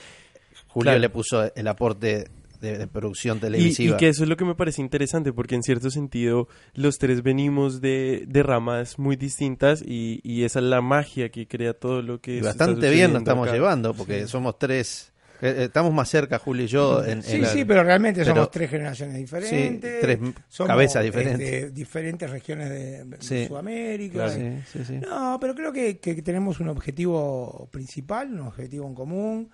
Julio 0.68 0.92
Claro. 0.92 1.00
le 1.00 1.10
puso 1.10 1.54
el 1.56 1.68
aporte 1.68 2.28
de, 2.62 2.78
de 2.78 2.88
producción 2.88 3.40
televisiva. 3.40 3.96
y 3.96 3.98
que 3.98 4.10
eso 4.10 4.22
es 4.24 4.30
lo 4.30 4.38
que 4.38 4.46
me 4.46 4.54
parece 4.56 4.82
interesante, 4.82 5.34
porque 5.34 5.56
en 5.56 5.64
cierto 5.64 5.90
sentido 5.90 6.48
los 6.76 6.98
tres 7.00 7.24
venimos 7.24 7.82
de, 7.82 8.26
de 8.28 8.44
ramas 8.44 9.00
muy 9.00 9.16
distintas 9.16 9.82
y, 9.82 10.20
y 10.24 10.44
esa 10.44 10.60
es 10.60 10.66
la 10.66 10.80
magia 10.82 11.30
que 11.30 11.48
crea 11.48 11.74
todo 11.74 12.02
lo 12.04 12.22
que 12.22 12.38
Y 12.38 12.42
bastante 12.42 12.92
bien 12.92 13.14
nos 13.14 13.24
estamos 13.24 13.48
acá. 13.48 13.56
llevando, 13.56 13.94
porque 13.96 14.28
somos 14.28 14.60
tres, 14.60 15.11
estamos 15.42 15.94
más 15.94 16.10
cerca, 16.10 16.40
Julio 16.40 16.66
y 16.66 16.68
yo. 16.68 17.04
En, 17.04 17.24
Sí, 17.24 17.38
en- 17.38 17.46
sí, 17.48 17.66
pero 17.66 17.84
realmente 17.84 18.22
Pero- 18.22 18.36
somos 18.36 18.52
tres 18.52 18.70
generaciones 18.70 19.16
diferentes. 19.16 19.92
Sí, 19.96 20.00
tres 20.02 20.20
somos, 20.50 20.68
cabezas 20.68 21.04
diferentes. 21.04 21.42
este, 21.42 21.72
diferentes 21.72 22.30
regiones 22.30 22.70
de, 22.70 23.06
de 23.06 23.18
Sí. 23.22 23.48
Sudamérica. 23.48 24.30
Sí. 24.30 25.00
No, 25.02 25.38
pero 25.42 25.56
creo 25.56 25.74
que, 25.74 26.00
que 26.00 26.22
tenemos 26.22 26.60
un 26.60 26.70
objetivo 26.70 27.68
principal, 27.72 28.32
un 28.32 28.42
objetivo 28.48 28.88
en 28.88 28.94
común. 28.96 29.50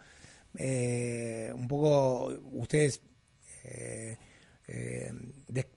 Eh, 0.59 1.51
un 1.53 1.67
poco 1.67 2.33
ustedes, 2.53 3.01
eh, 3.63 4.17
eh, 4.67 5.11
de- 5.47 5.67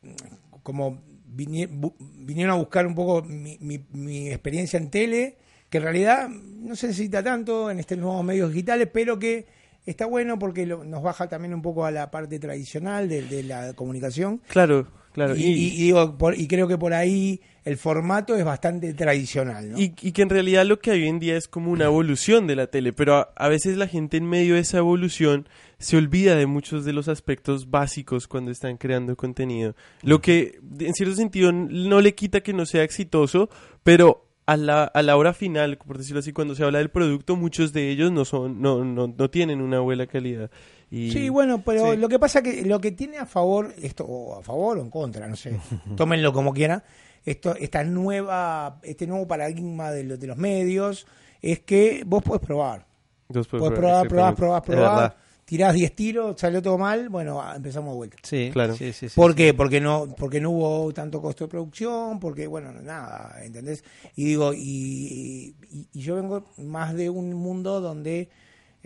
como 0.63 1.03
vinieron 1.33 2.53
a 2.53 2.57
buscar 2.59 2.87
un 2.87 2.95
poco 2.95 3.23
mi, 3.23 3.57
mi- 3.61 3.85
mi 3.93 4.29
experiencia 4.31 4.79
en 4.79 4.91
tele, 4.91 5.37
que 5.69 5.79
en 5.79 5.85
realidad 5.85 6.29
no 6.29 6.75
se 6.75 6.89
necesita 6.89 7.23
tanto 7.23 7.71
en 7.71 7.79
estos 7.79 7.99
nuevos 7.99 8.25
medios 8.25 8.51
digitales, 8.53 8.89
pero 8.93 9.19
que 9.19 9.47
está 9.87 10.07
bueno 10.07 10.39
porque 10.39 10.67
lo- 10.67 10.85
nos 10.85 11.03
baja 11.03 11.29
también 11.29 11.55
un 11.55 11.63
poco 11.63 11.85
a 11.85 11.91
la 11.91 12.11
parte 12.11 12.39
tradicional 12.39 13.09
de, 13.09 13.23
de 13.23 13.43
la 13.43 13.73
comunicación. 13.75 14.41
Claro, 14.49 14.87
claro. 15.13 15.35
y, 15.37 15.43
y- 15.43 15.53
y 15.75 15.83
digo, 15.85 16.17
por- 16.19 16.39
y 16.39 16.47
creo 16.49 16.69
que 16.69 16.79
por 16.79 16.93
ahí 16.95 17.41
el 17.65 17.77
formato 17.77 18.37
es 18.37 18.45
bastante 18.45 18.95
tradicional. 18.95 19.73
¿no? 19.73 19.79
Y, 19.79 19.91
que 19.91 20.23
en 20.23 20.31
realidad 20.31 20.65
lo 20.65 20.79
que 20.79 20.93
hay 20.93 21.03
hoy 21.03 21.09
en 21.09 21.19
día 21.19 21.37
es 21.37 21.47
como 21.49 21.71
una 21.71 21.85
evolución 21.85 22.47
de 22.47 22.57
la 22.57 22.69
tele, 22.69 22.93
pero 22.93 23.17
a, 23.17 23.33
a 23.37 23.49
veces 23.49 23.77
la 23.77 23.87
gente 23.87 24.17
en 24.17 24.27
medio 24.27 24.55
de 24.55 24.61
esa 24.61 24.79
evolución 24.79 25.47
se 25.79 25.97
olvida 25.97 26.37
de 26.37 26.47
muchos 26.47 26.85
de 26.85 26.93
los 26.95 27.09
aspectos 27.09 27.71
básicos 27.71 28.29
cuando 28.29 28.51
están 28.51 28.77
creando 28.79 29.15
contenido. 29.17 29.75
Lo 30.03 30.21
que 30.21 30.59
en 30.79 30.95
cierto 30.95 31.15
sentido 31.17 31.53
no 31.53 32.01
le 32.01 32.15
quita 32.15 32.41
que 32.43 32.53
no 32.55 32.65
sea 32.67 32.83
exitoso, 32.83 33.51
pero 33.83 34.27
a 34.53 34.57
la, 34.57 34.85
a 34.85 35.03
la 35.03 35.17
hora 35.17 35.33
final, 35.33 35.77
por 35.79 35.99
decirlo 35.99 36.21
así, 36.21 36.33
cuando 36.33 36.55
se 36.55 36.65
habla 36.65 36.79
del 36.79 36.91
producto, 36.91 37.37
muchos 37.37 37.73
de 37.73 37.91
ellos 37.91 38.11
no 38.11 38.25
son, 38.25 38.61
no, 38.61 38.85
no, 38.85 39.07
no 39.17 39.31
tienen 39.31 39.61
una 39.61 39.81
buena 39.81 40.07
calidad. 40.07 40.51
Y, 40.91 41.11
Sí, 41.13 41.29
bueno, 41.29 41.63
pero 41.65 41.93
Sí. 41.93 41.97
lo 41.99 42.09
que 42.09 42.19
pasa 42.19 42.43
que 42.43 42.63
lo 42.65 42.81
que 42.81 42.91
tiene 42.91 43.19
a 43.19 43.27
favor, 43.27 43.73
esto, 43.81 44.05
o 44.05 44.39
a 44.39 44.43
favor 44.43 44.79
o 44.79 44.81
en 44.83 44.91
contra, 44.91 45.29
no 45.29 45.37
sé, 45.37 45.59
tómenlo 45.97 46.33
como 46.33 46.53
quieran, 46.53 46.83
esto, 47.25 47.55
esta 47.55 47.85
nueva, 47.85 48.81
este 48.83 49.07
nuevo 49.07 49.29
paradigma 49.29 49.91
de, 49.93 50.05
lo- 50.05 50.17
de 50.17 50.27
los 50.27 50.37
medios, 50.37 51.07
es 51.43 51.61
que 51.61 52.03
vos 52.07 52.23
podés 52.23 52.43
probar. 52.45 52.87
Por- 53.29 53.47
Podés 53.47 53.47
probar, 53.47 54.09
probar, 54.09 54.35
probar, 54.35 54.35
probar, 54.35 54.65
verdad. 54.67 55.15
Tirás 55.51 55.75
10 55.75 55.97
tiros, 55.97 56.39
salió 56.41 56.63
todo 56.63 56.79
mal, 56.79 57.09
bueno, 57.09 57.43
ah, 57.43 57.55
empezamos 57.57 57.91
de 57.93 57.97
vuelta. 57.97 58.17
Sí, 58.23 58.51
Claro. 58.53 58.77
sí, 58.77 58.93
sí, 58.93 59.09
sí, 59.09 59.15
¿Por 59.17 59.33
sí. 59.33 59.37
qué? 59.37 59.53
Porque 59.53 59.81
no, 59.81 60.15
porque 60.17 60.41
no 60.41 60.51
hubo 60.51 60.93
tanto 60.95 61.21
costo 61.21 61.45
de 61.45 61.49
producción, 61.51 62.21
porque, 62.21 62.47
bueno, 62.47 62.71
nada, 62.73 63.35
¿entendés? 63.43 63.83
Y 64.15 64.27
digo, 64.27 64.55
y, 64.55 65.57
y- 65.73 65.89
y 65.93 66.01
yo 66.01 66.15
vengo 66.15 66.45
más 66.59 66.95
de 66.95 67.11
un 67.11 67.35
mundo 67.35 67.81
donde, 67.81 68.29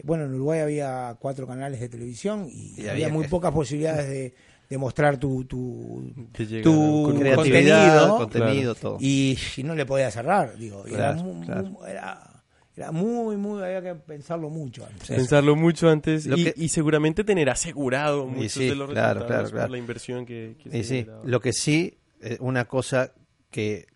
bueno, 0.05 0.25
en 0.25 0.33
Uruguay 0.35 0.61
había 0.61 1.15
cuatro 1.21 1.47
canales 1.47 1.81
de 1.81 1.91
televisión 1.91 2.49
y, 2.51 2.81
Y 2.81 2.89
había, 2.89 3.11
muy 3.11 3.29
pocas 3.29 3.53
posibilidades 3.53 4.09
de, 4.09 4.35
de 4.71 4.79
mostrar 4.79 5.19
tu, 5.19 5.45
tu, 5.45 6.15
tu 6.63 7.03
contenido, 7.37 8.17
contenido, 8.17 8.75
todo. 8.75 8.97
y, 9.01 9.37
y 9.59 9.63
no 9.65 9.75
le 9.75 9.85
podía 9.85 10.11
cerrar, 10.11 10.57
digo, 10.57 10.85
y 10.89 10.95
era, 10.95 11.13
Claro, 11.15 11.41
claro. 11.45 11.87
era, 11.87 12.34
era 12.77 12.91
muy, 12.93 13.37
muy, 13.37 13.63
había 13.63 13.83
que 13.83 13.95
pensarlo 13.95 14.51
mucho 14.51 14.85
antes. 14.85 15.09
Pensarlo 15.09 15.55
mucho 15.57 15.89
antes 15.89 16.27
y, 16.27 16.45
que- 16.45 16.55
y 16.57 16.69
seguramente 16.69 17.25
tener 17.25 17.49
asegurado 17.51 18.27
muchos 18.27 18.53
sí, 18.53 18.69
de 18.69 18.75
los 18.75 18.91
claro, 18.91 19.21
resultados 19.21 19.27
claro, 19.29 19.43
por 19.45 19.53
claro. 19.59 19.73
la 19.73 19.79
inversión 19.79 20.27
que, 20.27 20.57
que 20.63 20.69
Y 20.79 20.85
se 20.85 21.05
sí, 21.05 21.07
lo 21.25 21.41
que 21.41 21.53
sí, 21.53 21.97
eh, 22.21 22.37
una 22.41 22.65
cosa 22.67 23.13
que 23.51 23.87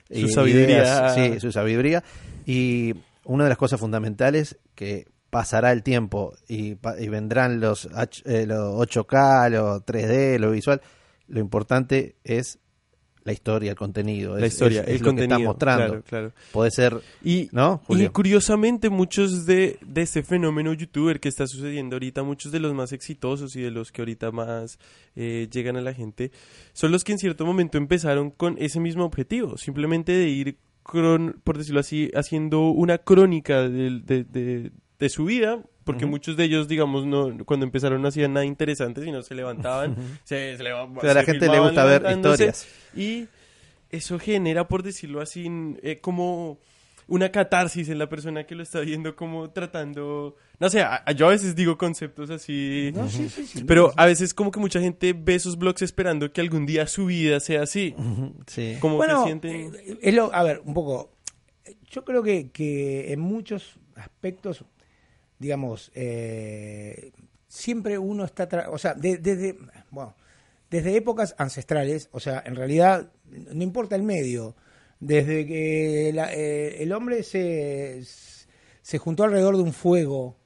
Su 0.10 0.15
y 0.15 0.30
sabiduría. 0.30 0.77
ideas, 0.84 1.13
sí, 1.15 1.39
su 1.39 1.51
sabiduría. 1.51 2.04
Y 2.45 2.93
una 3.25 3.43
de 3.45 3.49
las 3.49 3.58
cosas 3.58 3.80
fundamentales 3.80 4.58
que 4.75 5.08
pasará 5.30 5.71
el 5.71 5.84
tiempo 5.84 6.34
y, 6.47 6.77
y 6.99 7.08
vendrán 7.10 7.60
los, 7.60 7.88
H- 7.93 8.23
eh, 8.25 8.45
los 8.45 8.75
8K, 8.75 9.49
los 9.49 9.86
3D, 9.86 10.39
lo 10.39 10.51
visual, 10.51 10.82
lo 11.27 11.39
importante 11.39 12.15
es 12.23 12.60
la 13.24 13.34
historia, 13.34 13.72
el 13.72 13.78
contenido. 13.78 14.38
La 14.38 14.46
es- 14.48 14.54
historia, 14.54 14.82
es- 14.82 14.88
es 14.88 14.94
el 14.96 15.00
lo 15.00 15.04
que 15.04 15.10
contenido. 15.10 15.38
está 15.38 15.46
mostrando. 15.48 15.86
Claro, 15.88 16.04
claro. 16.04 16.32
Puede 16.52 16.72
ser, 16.72 17.02
Y, 17.24 17.50
¿no, 17.52 17.82
y 17.90 18.08
curiosamente 18.08 18.90
muchos 18.90 19.46
de, 19.46 19.78
de 19.86 20.02
este 20.02 20.24
fenómeno 20.24 20.74
youtuber 20.74 21.20
que 21.20 21.30
está 21.30 21.46
sucediendo 21.48 21.96
ahorita, 21.96 22.24
muchos 22.24 22.52
de 22.52 22.60
los 22.60 22.74
más 22.74 22.92
exitosos 22.94 23.56
y 23.56 23.62
de 23.62 23.72
los 23.72 23.92
que 23.92 24.02
ahorita 24.02 24.32
más 24.32 24.80
eh, 25.16 25.48
llegan 25.52 25.78
a 25.78 25.82
la 25.82 25.94
gente, 25.94 26.32
son 26.74 26.92
los 26.92 27.04
que 27.04 27.12
en 27.12 27.18
cierto 27.20 27.46
momento 27.46 27.78
empezaron 27.78 28.32
con 28.32 28.56
ese 28.60 28.80
mismo 28.80 29.06
objetivo, 29.06 29.58
simplemente 29.58 30.12
de 30.14 30.28
ir, 30.30 30.58
cron- 30.84 31.36
por 31.44 31.58
decirlo 31.58 31.80
así, 31.82 32.10
haciendo 32.16 32.70
una 32.72 32.98
crónica 32.98 33.70
del- 33.70 34.06
de, 34.06 34.24
de- 34.24 34.72
de 35.00 35.10
su 35.10 35.26
vida, 35.26 35.64
porque 35.84 36.06
muchos 36.06 36.38
de 36.38 36.44
ellos, 36.46 36.67
digamos, 36.67 37.06
no 37.06 37.44
cuando 37.46 37.65
empezaron 37.65 38.02
no 38.02 38.08
hacían 38.08 38.34
nada 38.34 38.46
interesante, 38.46 39.04
sino 39.04 39.22
se 39.24 39.36
levantaban, 39.36 39.96
se, 40.24 40.56
se 40.58 40.63
leva- 40.63 40.84
a 41.02 41.13
la 41.13 41.24
gente 41.24 41.48
le 41.50 41.60
gusta 41.60 41.86
ver 41.86 42.04
historias. 42.12 42.67
y 42.96 43.28
eso 43.89 44.20
genera, 44.20 44.67
por 44.67 44.84
decirlo 44.84 45.22
así, 45.22 45.48
eh, 45.84 46.00
como 46.00 46.60
una 47.08 47.30
catarsis 47.30 47.89
en 47.89 48.00
la 48.00 48.08
persona 48.08 48.46
que 48.46 48.56
lo 48.56 48.63
está 48.63 48.80
viendo, 48.80 49.17
como 49.17 49.50
tratando, 49.50 50.38
no 50.60 50.70
sé, 50.70 50.82
a- 50.82 51.04
a- 51.06 51.12
yo 51.12 51.28
a 51.28 51.32
veces 51.32 51.56
digo 51.58 51.78
conceptos 51.78 52.30
así, 52.30 52.91
No, 52.94 53.10
sí, 53.10 53.28
sí, 53.28 53.46
sí, 53.48 53.63
pero 53.65 53.91
a 53.98 54.06
veces 54.06 54.34
como 54.34 54.50
que 54.52 54.62
mucha 54.62 54.80
gente 54.80 55.12
ve 55.13 55.36
esos 55.36 55.58
blogs 55.58 55.82
esperando 55.82 56.32
que 56.32 56.39
algún 56.39 56.65
día 56.65 56.88
su 56.88 57.08
vida 57.08 57.41
sea 57.41 57.63
así, 57.63 57.94
Sí. 58.48 58.78
como 58.80 58.96
bueno, 58.96 59.24
que 59.24 59.26
sienten... 59.26 59.76
eh, 59.76 59.98
es 60.02 60.13
lo- 60.13 60.34
a 60.34 60.44
ver, 60.44 60.62
un 60.63 60.74
poco. 60.74 61.12
Yo 61.89 62.06
creo 62.06 62.24
que, 62.24 62.50
que 62.52 63.12
en 63.12 63.20
muchos 63.20 63.76
aspectos, 63.96 64.63
digamos, 65.41 65.91
eh, 65.95 67.12
siempre 67.47 67.97
uno 67.97 68.23
está, 68.25 68.47
tra- 68.47 68.67
o 68.71 68.77
sea, 68.77 68.93
de- 68.93 69.17
desde, 69.17 69.58
bueno, 69.89 70.15
desde 70.69 70.95
épocas 70.95 71.34
ancestrales, 71.38 72.10
o 72.12 72.19
sea, 72.19 72.43
en 72.45 72.56
realidad 72.56 73.12
no 73.30 73.63
importa 73.63 73.95
el 73.95 74.04
medio, 74.04 74.56
desde 74.99 75.47
que 75.47 76.12
la- 76.13 76.32
eh, 76.32 76.84
el 76.84 76.93
hombre 76.93 77.23
se, 77.23 78.04
se 78.84 78.97
juntó 78.99 79.23
alrededor 79.23 79.58
de 79.58 79.63
un 79.63 79.73
fuego. 79.73 80.38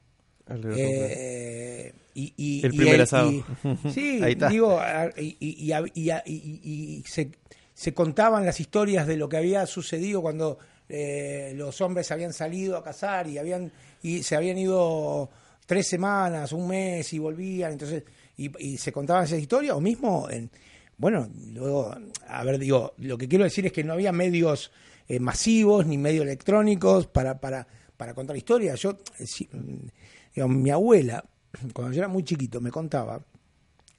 alrededor. 0.47 0.79
eh, 1.11 1.93
y, 2.13 2.33
y- 2.37 2.65
El 2.65 2.73
y 2.73 2.77
primer 2.77 2.95
él- 2.95 3.01
asado. 3.01 3.31
y- 3.31 3.43
sí, 3.93 4.19
Ahí 4.23 4.31
está. 4.33 4.47
digo, 4.47 4.79
a- 4.79 5.11
y, 5.17 5.35
y- 5.39 5.65
y 5.65 5.69
hab- 5.71 5.91
y- 5.93 6.09
y- 6.31 6.61
y 6.99 7.03
se, 7.05 7.31
se 7.73 7.93
contaban 7.93 8.45
las 8.45 8.59
historias 8.61 9.07
de 9.07 9.17
lo 9.17 9.27
que 9.27 9.35
había 9.37 9.65
sucedido 9.65 10.21
cuando 10.21 10.57
eh, 10.87 11.53
los 11.55 11.81
hombres 11.81 12.11
habían 12.11 12.31
salido 12.31 12.77
a 12.77 12.83
cazar 12.83 13.27
y 13.27 13.39
habían 13.39 13.71
y 14.07 14.23
se 14.23 14.35
habían 14.35 14.57
ido 14.57 15.29
tres 15.65 15.87
semanas, 15.87 16.51
un 16.51 16.67
mes 16.67 17.11
y 17.13 17.19
volvían, 17.19 17.73
entonces 17.73 18.03
y, 18.37 18.51
y 18.63 18.77
se 18.77 18.91
contaban 18.91 19.23
esas 19.23 19.39
historias 19.39 19.75
o 19.75 19.81
mismo 19.81 20.29
en 20.29 20.49
bueno, 20.97 21.29
luego 21.53 21.93
a 22.27 22.43
ver 22.43 22.57
digo, 22.57 22.93
lo 22.97 23.17
que 23.17 23.27
quiero 23.27 23.43
decir 23.43 23.65
es 23.65 23.73
que 23.73 23.83
no 23.83 23.93
había 23.93 24.11
medios 24.11 24.71
eh, 25.07 25.19
masivos 25.19 25.85
ni 25.85 25.97
medios 25.97 26.23
electrónicos 26.23 27.07
para 27.07 27.39
para 27.39 27.67
para 27.97 28.13
contar 28.13 28.35
historias. 28.35 28.79
Yo 28.79 28.97
eh, 29.19 29.25
sí, 29.25 29.47
mm, 29.51 30.45
mi 30.47 30.69
abuela 30.69 31.23
cuando 31.73 31.93
yo 31.93 31.99
era 31.99 32.07
muy 32.07 32.23
chiquito 32.23 32.61
me 32.61 32.71
contaba 32.71 33.21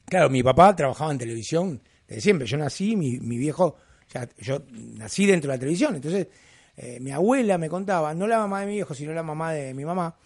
Claro, 0.07 0.31
mi 0.31 0.43
papá 0.43 0.75
trabajaba 0.77 1.11
en 1.11 1.19
televisión 1.19 1.83
desde 2.07 2.21
siempre. 2.21 2.47
Yo 2.47 2.57
nací, 2.57 2.95
mi, 2.97 3.19
mi 3.19 3.37
viejo, 3.39 3.77
ya, 4.15 4.29
yo 4.39 4.63
nací 4.71 5.27
dentro 5.27 5.51
de 5.51 5.57
la 5.57 5.61
televisión. 5.61 5.97
Entonces, 5.97 6.29
eh, 6.77 6.99
mi 7.01 7.11
abuela 7.11 7.59
me 7.59 7.69
contaba, 7.69 8.15
no 8.15 8.27
la 8.27 8.39
mamá 8.39 8.61
de 8.61 8.67
mi 8.67 8.73
viejo, 8.75 8.95
sino 8.95 9.13
la 9.13 9.23
mamá 9.23 9.53
de 9.53 9.73
mi 9.75 9.85
mamá, 9.85 10.17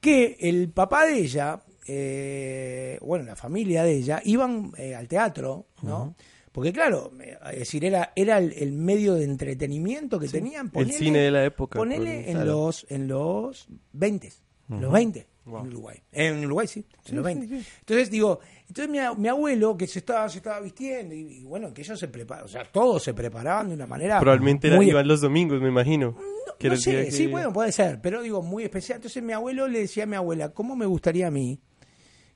que 0.00 0.36
el 0.40 0.68
papá 0.70 1.06
de 1.06 1.18
ella, 1.18 1.60
eh, 1.86 2.98
bueno, 3.02 3.24
la 3.24 3.36
familia 3.36 3.82
de 3.84 3.92
ella, 3.96 4.20
iban 4.24 4.72
eh, 4.76 4.94
al 4.94 5.08
teatro, 5.08 5.66
¿no? 5.82 6.14
Porque 6.52 6.72
claro, 6.72 7.12
eh, 7.20 7.36
es 7.52 7.58
decir, 7.60 7.84
era, 7.84 8.12
era 8.16 8.38
el, 8.38 8.52
el 8.54 8.72
medio 8.72 9.14
de 9.14 9.24
entretenimiento 9.24 10.18
que 10.18 10.28
tenían. 10.28 10.66
el 10.66 10.72
ponele- 10.72 10.92
cine 10.92 11.18
de 11.18 11.30
la 11.30 11.44
época. 11.44 11.78
Ponele 11.78 12.30
en 12.30 12.36
claro. 12.36 12.46
los 12.46 12.86
en 12.88 13.08
los 13.08 13.68
20, 13.92 14.32
los 14.68 14.92
20 14.92 15.26
Wow. 15.46 15.60
en 15.62 15.66
Uruguay. 15.68 16.02
En 16.12 16.44
Uruguay 16.44 16.66
sí, 16.66 16.84
en 17.06 17.16
los 17.16 17.24
20. 17.24 17.44
Entonces 17.80 18.10
digo, 18.10 18.40
entonces 18.68 18.88
mi, 18.90 18.98
mi 19.22 19.28
abuelo 19.28 19.76
que 19.76 19.86
se 19.86 20.00
estaba 20.00 20.28
se 20.28 20.38
estaba 20.38 20.60
vistiendo 20.60 21.14
y, 21.14 21.20
y 21.20 21.44
bueno, 21.44 21.72
que 21.72 21.82
ellos 21.82 21.98
se 21.98 22.08
preparaban, 22.08 22.44
o 22.46 22.48
sea, 22.48 22.64
todos 22.64 23.02
se 23.04 23.14
preparaban 23.14 23.68
de 23.68 23.74
una 23.74 23.86
manera 23.86 24.18
Probablemente 24.20 24.66
era- 24.66 24.76
muy 24.76 24.88
iban 24.90 25.06
los 25.06 25.20
domingos, 25.20 25.60
me 25.62 25.68
imagino. 25.68 26.16
que 26.58 26.68
no 26.68 26.74
era 26.74 26.74
el 26.74 26.82
día 26.82 26.98
sé, 26.98 27.04
que- 27.06 27.10
sí, 27.12 27.26
bueno, 27.28 27.52
puede 27.52 27.70
ser, 27.72 28.00
pero 28.00 28.22
digo, 28.22 28.42
muy 28.42 28.64
especial. 28.64 28.96
Entonces 28.96 29.22
mi 29.22 29.32
abuelo 29.32 29.68
le 29.68 29.78
decía 29.80 30.02
a 30.02 30.06
mi 30.06 30.16
abuela, 30.16 30.52
¿cómo 30.52 30.74
me 30.74 30.84
gustaría 30.86 31.28
a 31.28 31.30
mí 31.30 31.60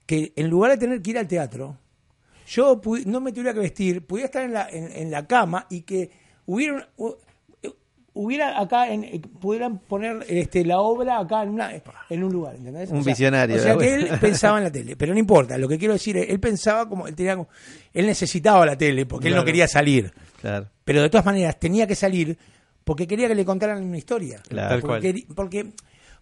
que 0.07 0.33
en 0.37 0.49
lugar 0.49 0.71
de 0.73 0.79
tener 0.79 1.03
que 1.03 1.11
ir 1.11 1.19
al 1.19 1.27
teatro, 1.29 1.79
yo 2.47 2.81
no 3.07 3.21
me 3.21 3.33
tuviera 3.33 3.55
que 3.55 3.61
vestir, 3.61 4.07
pudiera 4.07 4.27
estar 4.27 4.45
en 4.45 4.53
la, 4.53 4.69
en, 4.69 4.91
en 4.93 5.11
la 5.11 5.27
cama 5.27 5.67
y 5.71 5.83
que 5.83 6.11
hubiera, 6.47 6.89
un- 6.97 7.15
hubiera 8.15 8.61
acá, 8.61 8.89
en, 8.93 9.05
eh, 9.05 9.21
pudieran 9.41 9.79
poner 9.79 10.25
este, 10.29 10.65
la 10.65 10.81
obra 10.81 11.19
acá 11.19 11.43
en, 11.43 11.51
una, 11.51 11.71
en 12.09 12.25
un 12.25 12.33
lugar, 12.33 12.57
¿entendés? 12.57 12.91
Un 12.91 13.05
visionario, 13.05 13.57
O 13.57 13.59
sea, 13.61 13.77
que 13.77 13.95
él 13.95 14.09
pensaba 14.21 14.59
en 14.59 14.65
la 14.65 14.73
tele, 14.73 14.97
pero 14.97 15.13
no 15.13 15.19
importa, 15.21 15.57
lo 15.59 15.69
que 15.69 15.79
quiero 15.79 15.95
decir 15.95 16.17
es, 16.17 16.29
él 16.29 16.41
pensaba 16.41 16.89
como, 16.89 17.07
él, 17.07 17.15
tenía 17.15 17.37
como- 17.37 17.49
él 17.93 18.07
necesitaba 18.07 18.67
la 18.67 18.77
tele 18.77 19.07
porque 19.07 19.29
él 19.29 19.35
no 19.35 19.45
quería 19.45 19.69
salir. 19.69 20.13
Claro. 20.41 20.69
Pero 20.85 21.03
de 21.03 21.11
todas 21.11 21.25
maneras 21.27 21.59
tenía 21.61 21.87
que 21.87 21.95
salir 21.95 22.37
porque 22.85 23.07
quería 23.07 23.29
que 23.29 23.35
le 23.35 23.45
contaran 23.45 23.83
una 23.85 23.99
historia. 23.99 24.41
Claro. 24.49 24.69
Tal 24.71 24.81
cual. 24.81 25.01
porque, 25.03 25.27
porque, 25.35 25.67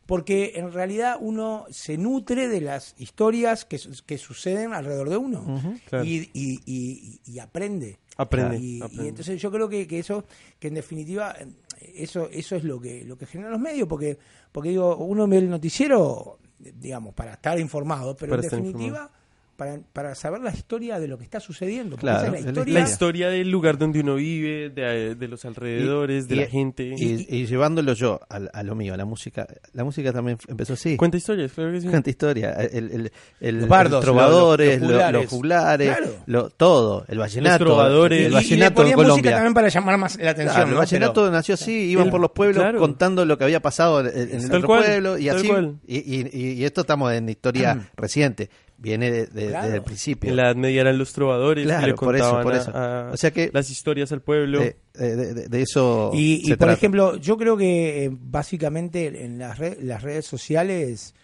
porque 0.05 0.53
en 0.57 0.73
realidad 0.73 1.17
uno 1.21 1.65
se 1.71 1.97
nutre 1.97 2.49
de 2.49 2.61
las 2.61 2.95
historias 2.99 3.65
que, 3.65 3.79
que 4.07 4.19
suceden 4.19 4.73
alrededor 4.75 5.09
de 5.09 5.17
uno 5.17 5.61
claro. 5.89 6.05
y, 6.05 6.29
y- 6.35 6.61
y- 6.67 7.21
y 7.25 7.39
aprende. 7.39 7.99
Aprende, 8.17 8.59
Y, 8.59 8.83
aprende. 8.83 9.09
entonces 9.11 9.41
yo 9.41 9.51
creo 9.53 9.69
que, 9.69 9.87
que 9.87 10.01
eso, 10.01 10.25
que 10.59 10.69
en 10.69 10.75
definitiva, 10.75 11.37
eso, 11.81 12.29
eso 12.31 12.57
es 12.57 12.65
lo 12.65 12.81
que, 12.81 13.05
lo 13.05 13.17
que 13.17 13.27
generan 13.27 13.53
los 13.53 13.61
medios, 13.61 13.89
porque, 13.89 14.19
porque 14.53 14.71
digo, 14.71 14.97
uno 14.97 15.27
ve 15.27 15.39
el 15.39 15.51
noticiero, 15.51 16.39
digamos, 16.59 17.15
para 17.15 17.33
estar 17.33 17.59
informado, 17.59 18.17
pero 18.17 18.31
Para 18.31 18.43
en 18.43 18.51
definitiva, 18.51 19.11
para, 19.59 19.81
para 19.93 20.15
saber 20.15 20.41
la 20.41 20.53
historia 20.53 21.01
de 21.01 21.09
lo 21.09 21.19
que 21.19 21.25
está 21.25 21.41
sucediendo. 21.41 21.97
porque 21.97 22.03
Claro, 22.07 22.29
esa 22.29 22.29
es 22.29 22.39
es 22.39 22.45
la 22.45 22.51
historia. 22.53 22.75
La 22.75 22.89
historia 22.89 23.29
del 23.29 23.51
lugar 23.51 23.77
donde 23.77 23.99
uno 23.99 24.15
vive, 24.15 24.71
de, 24.71 25.17
de 25.17 25.29
los 25.29 25.45
alrededores, 25.45 26.29
de 26.29 26.37
Y- 26.37 26.39
la 26.39 26.47
gente. 26.47 26.95
Y, 26.97 27.27
y 27.29 27.47
llevándolo 27.47 27.93
yo 27.95 28.21
a, 28.31 28.37
a 28.37 28.63
lo 28.63 28.77
mío, 28.77 28.95
a 28.95 28.97
la 28.97 29.05
música. 29.05 29.49
La 29.73 29.83
música 29.83 30.13
también 30.13 30.39
empezó 30.47 30.75
así. 30.75 30.97
Cuenta 30.97 31.17
historias, 31.17 31.51
claro 31.53 31.73
que 31.73 31.81
sí. 31.81 31.89
Cuenta 31.89 32.09
historia. 32.09 32.53
El, 32.53 32.91
el, 32.93 33.13
el- 33.41 33.59
Los 33.59 33.69
bardos, 33.69 33.93
los 33.95 34.05
trovadores, 34.05 34.81
los- 34.81 34.91
lo- 34.93 34.97
los 34.99 35.13
los 35.13 35.27
juglares. 35.27 35.89
Claro. 35.89 36.13
lo- 36.27 36.51
todo. 36.51 37.05
El 37.09 37.19
vallenato. 37.19 37.65
trovadores. 37.65 38.21
Y- 38.21 38.25
El 38.27 38.31
y- 38.31 38.31
y, 38.31 38.35
vallenato 38.37 38.83
le 38.85 38.91
en 38.91 38.95
ponía 38.95 38.97
música 38.97 39.13
Colombia. 39.13 39.31
también 39.33 39.55
para 39.55 39.69
llamar 39.69 39.99
más 39.99 40.17
la 40.19 40.31
atención. 40.31 40.55
Claro, 40.55 40.69
el 40.69 40.75
¿no? 40.75 40.79
vallenato 40.79 41.21
Pero- 41.23 41.31
nació 41.33 41.55
así, 41.55 41.73
iban 41.91 42.05
el- 42.07 42.11
por 42.13 42.21
los 42.21 42.31
pueblos 42.31 42.63
claro. 42.63 42.79
contando 42.79 43.25
lo 43.25 43.37
que 43.37 43.43
había 43.43 43.61
pasado 43.61 44.01
en, 44.01 44.07
en 44.07 44.37
el 44.41 44.47
Tal 44.49 44.57
otro 44.59 44.67
cual, 44.69 44.85
pueblo 44.85 45.19
y 45.19 45.29
así. 45.29 45.51
Y, 45.89 45.97
y- 45.99 46.29
y- 46.33 46.53
y 46.53 46.65
esto 46.65 46.83
estamos 46.83 47.13
en 47.13 47.29
historia 47.29 47.91
reciente, 47.97 48.51
viene 48.79 49.11
de- 49.11 49.27
de- 49.27 49.49
Claro. 49.49 49.65
desde 49.67 49.77
el 49.79 49.83
principio. 49.85 50.31
En 50.31 50.37
la 50.37 50.45
Edad 50.45 50.57
Media 50.57 50.81
eran 50.83 50.97
los 50.99 51.13
trovadores 51.13 51.65
Claro, 51.67 51.81
que 51.81 51.87
le 51.89 51.95
por 51.95 52.17
eso, 52.17 52.25
contaban 52.25 52.45
por 52.45 52.55
eso. 52.55 52.71
a 52.75 53.11
O 53.13 53.17
sea 53.17 53.31
que- 53.33 53.51
las 53.53 53.71
historias 53.71 54.13
al 54.13 54.23
pueblo. 54.23 54.61
de, 54.61 54.77
de- 54.95 55.17
de- 55.35 55.49
de 55.49 55.63
eso 55.63 56.11
Y, 56.15 56.49
por 56.49 56.59
trata. 56.59 56.73
ejemplo, 56.75 57.17
yo 57.17 57.37
creo 57.37 57.57
que 57.57 58.05
eh, 58.05 58.11
básicamente 58.13 59.25
en 59.25 59.39
las, 59.39 59.59
re- 59.59 59.79
las 59.83 60.03
redes 60.03 60.27
sociales 60.27 61.15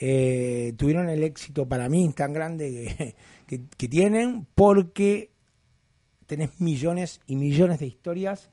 eh, 0.00 0.74
tuvieron 0.76 1.08
el 1.08 1.24
éxito 1.24 1.66
para 1.68 1.88
mí 1.88 2.12
tan 2.14 2.32
grande 2.32 2.70
que, 2.96 3.14
que- 3.46 3.62
que 3.76 3.88
tienen 3.88 4.46
porque 4.54 5.30
tenés 6.26 6.60
millones 6.60 7.20
y 7.26 7.36
millones 7.36 7.78
de 7.80 7.86
historias. 7.86 8.50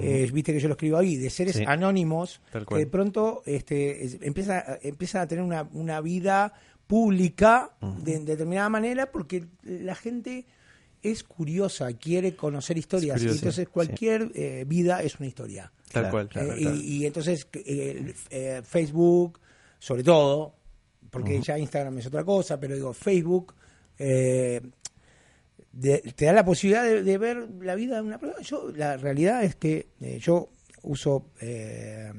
eh, 0.00 0.28
Viste 0.32 0.52
que 0.52 0.60
yo 0.60 0.68
lo 0.68 0.74
escribo 0.74 0.98
ahí, 0.98 1.16
de 1.16 1.30
seres 1.30 1.56
Sí. 1.56 1.64
anónimos 1.66 2.40
que 2.68 2.76
de 2.76 2.86
pronto 2.86 3.42
este, 3.46 4.04
es- 4.04 4.18
empieza, 4.22 4.78
empiezan 4.82 5.22
a 5.22 5.26
tener 5.26 5.42
una, 5.44 5.68
una 5.72 6.00
vida 6.00 6.52
pública 6.90 7.70
de, 8.02 8.18
de 8.18 8.24
determinada 8.24 8.68
manera 8.68 9.12
porque 9.12 9.46
la 9.62 9.94
gente 9.94 10.44
es 11.02 11.22
curiosa, 11.22 11.92
quiere 11.94 12.34
conocer 12.34 12.76
historias. 12.76 13.22
Y 13.22 13.28
entonces 13.28 13.68
cualquier 13.68 14.32
eh, 14.34 14.64
vida 14.66 15.00
es 15.02 15.18
una 15.20 15.28
historia. 15.28 15.72
Tal 15.92 16.02
Claro, 16.02 16.10
cual. 16.10 16.28
claro, 16.28 16.52
Eh, 16.52 16.56
claro. 16.58 16.76
Y, 16.76 16.80
y 16.80 17.06
entonces 17.06 17.46
eh, 17.54 18.12
eh, 18.30 18.62
Facebook, 18.64 19.38
sobre 19.78 20.02
todo, 20.02 20.54
porque 21.10 21.40
ya 21.40 21.56
Instagram 21.58 21.96
es 21.98 22.06
otra 22.06 22.24
cosa, 22.24 22.58
pero 22.58 22.74
digo, 22.74 22.92
Facebook 22.92 23.54
eh, 23.98 24.60
de- 25.72 25.98
te 26.16 26.24
da 26.26 26.32
la 26.32 26.44
posibilidad 26.44 26.82
de, 26.84 27.02
de 27.02 27.18
ver 27.18 27.48
la 27.60 27.74
vida 27.76 27.96
de 27.96 28.02
una 28.02 28.18
persona. 28.18 28.42
Yo, 28.42 28.70
la 28.74 28.96
realidad 28.96 29.44
es 29.44 29.54
que 29.56 29.86
eh, 30.00 30.18
yo 30.20 30.48
uso 30.82 31.26
eh, 31.40 32.12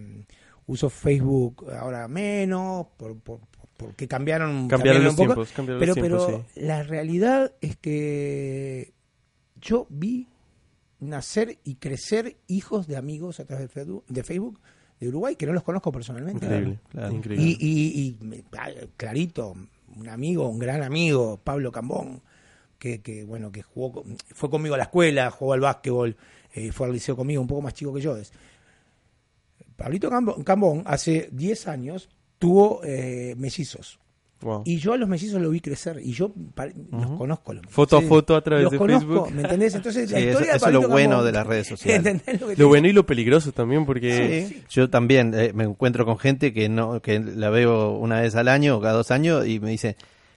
uso 0.67 0.89
Facebook 0.89 1.69
ahora 1.73 2.07
menos, 2.07 2.87
por, 2.97 3.17
por- 3.19 3.39
por- 3.39 3.50
porque 3.81 4.07
cambiaron, 4.07 4.67
Cambiaron 4.67 5.03
los 5.03 5.11
un 5.13 5.17
poco, 5.17 5.33
tiempos, 5.33 5.51
cambiaron 5.53 5.79
pero, 5.79 5.95
los 6.15 6.25
tiempos, 6.27 6.45
pero 6.55 6.67
la 6.67 6.83
realidad 6.83 7.51
es 7.61 7.75
que 7.77 8.93
yo 9.59 9.87
vi 9.89 10.27
nacer 10.99 11.57
y 11.63 11.75
crecer 11.75 12.37
hijos 12.47 12.87
de 12.87 12.95
amigos 12.97 13.39
a 13.39 13.45
través 13.45 13.69
de 14.07 14.23
Facebook, 14.23 14.59
de 14.99 15.07
Uruguay 15.09 15.35
que 15.35 15.45
no 15.47 15.53
los 15.53 15.63
conozco 15.63 15.91
personalmente. 15.91 16.45
Increíble, 16.45 16.79
claro. 16.89 17.13
increíble. 17.13 17.45
Y, 17.59 18.17
y- 18.19 18.43
clarito, 18.97 19.55
un 19.95 20.07
amigo, 20.09 20.47
un 20.47 20.59
gran 20.59 20.83
amigo, 20.83 21.39
Pablo 21.43 21.71
Cambón, 21.71 22.21
que, 22.77 23.01
que, 23.01 23.23
bueno, 23.23 23.51
que 23.51 23.61
jugó, 23.63 24.03
fue 24.33 24.49
conmigo 24.49 24.75
a 24.75 24.77
la 24.77 24.85
escuela, 24.85 25.29
jugó 25.31 25.53
al 25.53 25.59
básquetbol, 25.61 26.15
eh, 26.53 26.71
fue 26.71 26.87
al 26.87 26.93
liceo 26.93 27.15
conmigo, 27.15 27.41
un 27.41 27.47
poco 27.47 27.61
más 27.61 27.73
chico 27.73 27.93
que 27.93 28.01
yo. 28.01 28.15
Es. 28.17 28.31
Pablito 29.75 30.09
Cambo- 30.09 30.43
Cambón 30.43 30.83
hace 30.85 31.29
10 31.31 31.67
años 31.67 32.09
tuvo 32.41 32.81
eh, 32.83 33.35
mellizos. 33.37 33.99
Wow. 34.41 34.63
Y 34.65 34.77
yo 34.77 34.93
a 34.93 34.97
los 34.97 35.07
mellizos 35.07 35.39
los 35.39 35.51
vi 35.51 35.59
crecer 35.59 36.01
y 36.03 36.13
yo 36.13 36.33
pa- 36.55 36.65
los 36.65 37.11
conozco. 37.15 37.53
los 37.53 37.63
Foto 37.69 37.97
a 37.97 38.01
foto 38.01 38.35
a 38.35 38.41
través 38.41 38.63
Los 38.63 38.71
de 38.71 38.77
conozco, 38.79 39.07
Facebook. 39.25 39.31
¿Me 39.35 39.41
entendés? 39.43 39.75
Entonces, 39.75 40.09
Sí, 40.09 40.15
eso- 40.15 40.27
historia 40.29 40.51
de 40.53 40.57
eso 40.57 40.65
es 40.65 40.73
lo 40.73 40.89
bueno 40.89 41.23
de 41.23 41.31
las 41.31 41.45
redes 41.45 41.67
sociales. 41.67 42.03
¿Entendés 42.07 42.57
lo 42.57 42.67
bueno 42.67 42.87
y 42.87 42.91
lo 42.91 43.05
peligroso 43.05 43.51
también, 43.51 43.85
porque 43.85 44.47
Sí. 44.49 44.63
Yo 44.71 44.89
también 44.89 45.31
eh, 45.35 45.51
me 45.53 45.65
encuentro 45.65 46.05
con 46.05 46.17
gente 46.17 46.51
que 46.53 46.69
no 46.69 47.03
que 47.03 47.19
la 47.19 47.51
veo 47.51 47.91
una 47.91 48.19
vez 48.21 48.33
al 48.35 48.47
año 48.47 48.77
o 48.77 48.81
cada 48.81 48.93
dos 48.95 49.11
años 49.11 49.45
y 49.45 49.59
me 49.59 49.69
dice, 49.69 49.95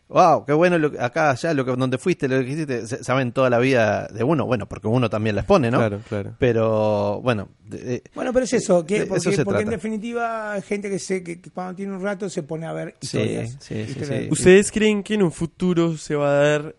wow, 0.09 0.45
qué 0.45 0.53
bueno 0.53 0.79
lo 0.79 0.93
que- 0.93 1.01
acá, 1.01 1.31
allá, 1.31 1.55
lo 1.55 1.65
que, 1.65 1.73
donde 1.77 1.99
fuiste, 1.99 2.29
lo 2.29 2.39
que 2.45 2.51
hiciste, 2.51 2.87
Se- 2.87 3.03
saben 3.03 3.33
toda 3.33 3.51
la 3.51 3.59
vida 3.59 4.07
de 4.09 4.23
uno, 4.23 4.47
bueno, 4.47 4.67
porque 4.69 4.87
uno 4.87 5.09
también 5.11 5.35
la 5.35 5.41
expone, 5.43 5.71
¿no? 5.71 5.79
Claro, 5.79 6.01
claro. 6.09 6.35
Pero 6.39 7.21
bueno, 7.23 7.49
de- 7.65 7.97
eh, 7.97 8.03
Bueno, 8.15 8.33
pero 8.33 8.45
es 8.45 8.53
eso, 8.53 8.85
que, 8.87 9.01
De 9.01 9.07
porque, 9.07 9.19
eso 9.29 9.33
se 9.33 9.45
porque 9.45 9.63
en 9.63 9.71
definitiva 9.71 10.53
hay 10.53 10.63
gente 10.63 10.89
que 10.91 10.99
sé 10.99 11.23
que, 11.25 11.41
que 11.41 11.51
cuando 11.51 11.75
tiene 11.75 11.93
un 11.97 12.03
rato 12.03 12.29
se 12.29 12.43
pone 12.43 12.67
a 12.67 12.73
ver 12.73 12.95
Sí, 13.01 13.07
historias. 13.19 13.57
sí, 13.61 13.75
sí, 13.75 13.81
historias. 13.93 14.23
sí. 14.25 14.29
¿Ustedes 14.31 14.71
creen 14.73 15.03
que 15.03 15.15
en 15.15 15.23
un 15.23 15.33
futuro 15.33 15.97
se 15.97 16.15
va 16.15 16.31
a 16.31 16.35
dar 16.49 16.77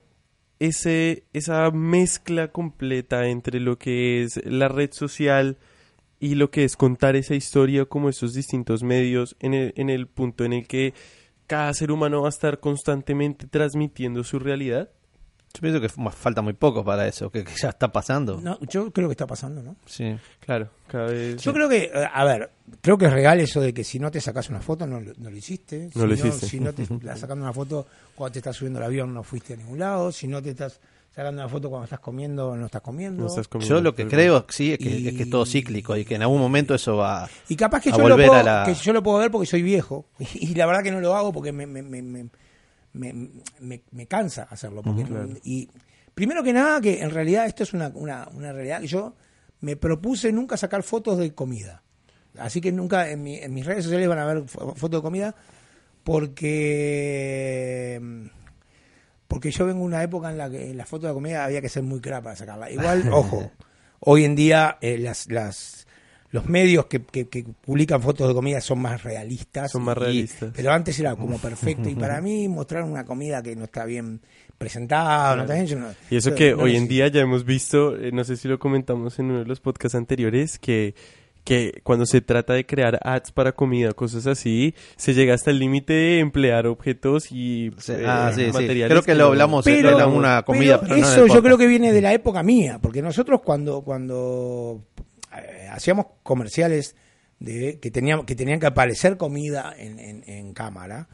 ese, 0.59 1.23
esa 1.33 1.69
mezcla 1.71 2.47
completa 2.49 3.27
entre 3.27 3.59
lo 3.59 3.77
que 3.77 4.23
es 4.23 4.39
la 4.45 4.67
red 4.69 4.91
social 4.93 5.57
y 6.19 6.35
lo 6.35 6.49
que 6.49 6.63
es 6.63 6.77
contar 6.77 7.15
esa 7.17 7.35
historia 7.35 7.85
como 7.85 8.07
esos 8.07 8.33
distintos 8.33 8.81
medios 8.81 9.35
en 9.39 9.53
el, 9.53 9.73
en 9.75 9.89
el 9.89 10.07
punto 10.07 10.45
en 10.45 10.53
el 10.53 10.65
que 10.67 10.93
cada 11.47 11.73
ser 11.73 11.91
humano 11.91 12.21
va 12.21 12.27
a 12.27 12.29
estar 12.29 12.59
constantemente 12.59 13.47
transmitiendo 13.47 14.23
su 14.23 14.39
realidad? 14.39 14.89
yo 15.53 15.61
pienso 15.61 15.79
que 15.79 15.87
falta 15.87 16.41
muy 16.41 16.51
poco 16.51 16.83
para 16.83 17.07
eso, 17.07 17.31
que, 17.31 17.45
que 17.45 17.53
ya 17.55 17.69
está 17.69 17.89
pasando. 17.89 18.41
No, 18.41 18.59
yo 18.67 18.91
creo 18.91 19.07
que 19.07 19.13
está 19.13 19.25
pasando, 19.25 19.63
¿no? 19.63 19.77
Sí. 19.85 20.13
Claro, 20.41 20.69
cada 20.85 21.05
vez... 21.05 21.41
Yo 21.41 21.53
creo 21.53 21.69
que, 21.69 21.83
eh, 21.85 21.91
a 22.13 22.25
ver, 22.25 22.49
creo 22.81 22.97
que 22.97 23.05
es 23.05 23.13
real 23.13 23.39
eso 23.39 23.61
de 23.61 23.73
que 23.73 23.85
si 23.85 23.97
no 23.97 24.11
te 24.11 24.19
sacas 24.19 24.49
una 24.49 24.59
foto 24.59 24.85
no, 24.85 24.99
lo- 24.99 25.13
no 25.17 25.29
lo 25.29 25.37
hiciste. 25.37 25.85
No 25.95 26.01
si 26.01 26.07
lo 26.07 26.13
hiciste. 26.13 26.45
Si 26.47 26.59
no 26.59 26.73
te 26.73 26.83
estás 26.83 27.21
sacando 27.21 27.45
una 27.45 27.53
foto 27.53 27.87
cuando 28.15 28.33
te 28.33 28.39
estás 28.39 28.53
subiendo 28.57 28.79
al 28.79 28.85
avión 28.87 29.13
no 29.13 29.23
fuiste 29.23 29.53
a 29.53 29.55
ningún 29.55 29.79
lado. 29.79 30.11
Si 30.11 30.27
no 30.27 30.41
te 30.41 30.49
estás 30.49 30.81
sacando 31.15 31.41
una 31.41 31.49
foto 31.49 31.69
cuando 31.69 31.85
estás 31.85 31.99
comiendo 31.99 32.55
no 32.57 32.65
estás 32.65 32.81
comiendo. 32.81 33.23
No 33.23 33.29
estás 33.29 33.47
comiendo 33.47 33.75
Yo 33.75 33.81
lo 33.81 33.95
que 33.95 34.07
creo 34.07 34.45
sí 34.49 34.73
es 34.73 34.79
que, 34.79 34.89
Y- 34.89 35.07
es 35.07 35.13
que 35.15 35.23
es 35.23 35.29
todo 35.29 35.45
cíclico 35.45 35.95
y 35.95 36.03
que 36.03 36.15
en 36.15 36.21
algún 36.23 36.39
momento 36.41 36.75
eso 36.75 36.97
va 36.97 37.29
Y 37.47 37.55
capaz 37.55 37.81
que 37.81 37.89
a 37.89 37.91
yo, 37.93 37.99
lo 37.99 38.15
volver 38.15 38.27
puedo, 38.27 38.41
a 38.41 38.43
la- 38.43 38.63
que 38.65 38.73
yo 38.73 38.91
lo 38.93 39.01
puedo 39.01 39.19
ver 39.19 39.31
porque 39.31 39.47
soy 39.47 39.61
viejo. 39.61 40.05
Y 40.35 40.53
la 40.55 40.65
verdad 40.65 40.83
que 40.83 40.91
no 40.91 40.99
lo 40.99 41.15
hago 41.15 41.31
porque 41.31 41.51
me, 41.53 41.65
me, 41.65 41.81
me, 41.81 42.01
me, 42.01 42.29
me- 42.93 43.29
me- 43.59 43.81
me 43.91 44.07
cansa 44.07 44.43
hacerlo. 44.49 44.81
Porque, 44.83 45.05
Y 45.43 45.69
primero 46.13 46.43
que 46.43 46.51
nada, 46.53 46.81
que 46.81 47.01
en 47.01 47.11
realidad 47.11 47.45
esto 47.45 47.63
es 47.63 47.73
una, 47.73 47.91
una, 47.95 48.27
una 48.33 48.51
realidad 48.51 48.81
que 48.81 48.87
yo 48.87 49.15
me 49.61 49.77
propuse 49.77 50.31
nunca 50.33 50.57
sacar 50.57 50.83
fotos 50.83 51.17
de 51.17 51.33
comida. 51.33 51.81
Así 52.37 52.59
que 52.59 52.73
nunca 52.73 53.09
en, 53.09 53.23
mi- 53.23 53.37
en 53.37 53.53
mis 53.53 53.65
redes 53.65 53.85
sociales 53.85 54.09
van 54.09 54.19
a 54.19 54.25
ver 54.25 54.43
fo- 54.43 54.75
fotos 54.75 54.99
de 54.99 55.01
comida 55.01 55.33
porque 56.03 58.01
porque 59.27 59.51
yo 59.51 59.65
vengo 59.65 59.79
de 59.81 59.85
una 59.85 60.03
época 60.03 60.29
en 60.31 60.37
la 60.37 60.49
que 60.49 60.73
la 60.73 60.85
foto 60.85 61.07
de 61.07 61.13
comida 61.13 61.45
había 61.45 61.61
que 61.61 61.69
ser 61.69 61.83
muy 61.83 61.99
crack 62.01 62.23
para 62.23 62.35
sacarla. 62.35 62.69
Igual, 62.71 63.09
ojo, 63.11 63.51
hoy 63.99 64.23
en 64.25 64.35
día 64.35 64.77
eh, 64.81 64.97
las, 64.97 65.29
las 65.31 65.87
los 66.31 66.47
medios 66.49 66.87
que, 66.87 67.01
que- 67.01 67.29
que 67.29 67.43
publican 67.61 68.01
fotos 68.01 68.27
de 68.27 68.33
comida 68.33 68.59
son 68.59 68.79
más 68.79 69.03
realistas. 69.03 69.71
Son 69.71 69.83
más 69.83 69.95
y- 69.95 69.99
realistas. 70.01 70.51
pero 70.55 70.71
antes 70.73 70.99
era 70.99 71.15
como 71.15 71.37
perfecto. 71.39 71.87
Y 71.87 71.95
para 71.95 72.19
mí 72.21 72.47
mostrar 72.49 72.83
una 72.83 73.05
comida 73.05 73.41
que 73.41 73.55
no 73.55 73.65
está 73.65 73.85
bien 73.85 74.19
presentada, 74.57 75.35
no 75.35 75.41
está 75.43 75.53
bien, 75.53 75.65
yo 75.67 75.79
no- 75.79 75.87
Y 76.09 76.17
eso 76.17 76.31
yo 76.31 76.35
que 76.35 76.51
no 76.51 76.63
hoy 76.63 76.75
en 76.75 76.87
día 76.87 77.07
ya 77.07 77.21
hemos 77.21 77.45
visto, 77.45 77.95
eh, 77.97 78.11
no 78.11 78.23
sé 78.23 78.35
si 78.37 78.47
lo 78.47 78.59
comentamos 78.59 79.17
en 79.19 79.25
uno 79.27 79.39
de 79.39 79.45
los 79.45 79.59
podcasts 79.61 79.95
anteriores, 79.95 80.59
que, 80.59 80.95
que 81.45 81.79
cuando 81.83 82.05
se 82.05 82.19
trata 82.19 82.53
de 82.53 82.65
crear 82.65 82.99
ads 83.03 83.31
para 83.31 83.53
comida, 83.53 83.93
cosas 83.93 84.27
así, 84.27 84.75
se 84.97 85.13
llega 85.13 85.33
hasta 85.33 85.51
el 85.51 85.59
límite 85.59 85.93
de 85.93 86.19
emplear 86.19 86.67
objetos 86.67 87.31
y 87.31 87.71
Sí, 87.77 87.93
eh, 87.93 88.03
ah, 88.05 88.31
sí, 88.35 88.45
sí. 88.47 88.51
materiales. 88.51 88.89
Creo 88.89 89.03
que 89.03 89.15
lo 89.15 89.27
hablamos 89.27 89.63
Pero- 89.63 89.97
en 89.97 90.09
una 90.09 90.41
comida, 90.43 90.81
pero 90.81 90.95
eso 90.95 91.27
yo 91.27 91.41
creo 91.41 91.57
que 91.57 91.67
viene 91.67 91.93
de 91.93 92.01
la 92.01 92.13
época 92.13 92.43
mía, 92.43 92.79
porque 92.81 93.01
nosotros 93.01 93.39
cuando 93.45 93.81
cuando 93.83 94.83
eh, 95.37 95.67
hacíamos 95.71 96.07
comerciales 96.23 96.95
de 97.39 97.79
que 97.79 97.91
teníamos 97.91 98.25
que 98.25 98.35
tenían 98.35 98.59
que 98.59 98.65
aparecer 98.65 99.15
comida 99.17 99.73
en, 99.77 99.99
en, 99.99 100.23
en 100.27 100.53
cámara, 100.53 101.07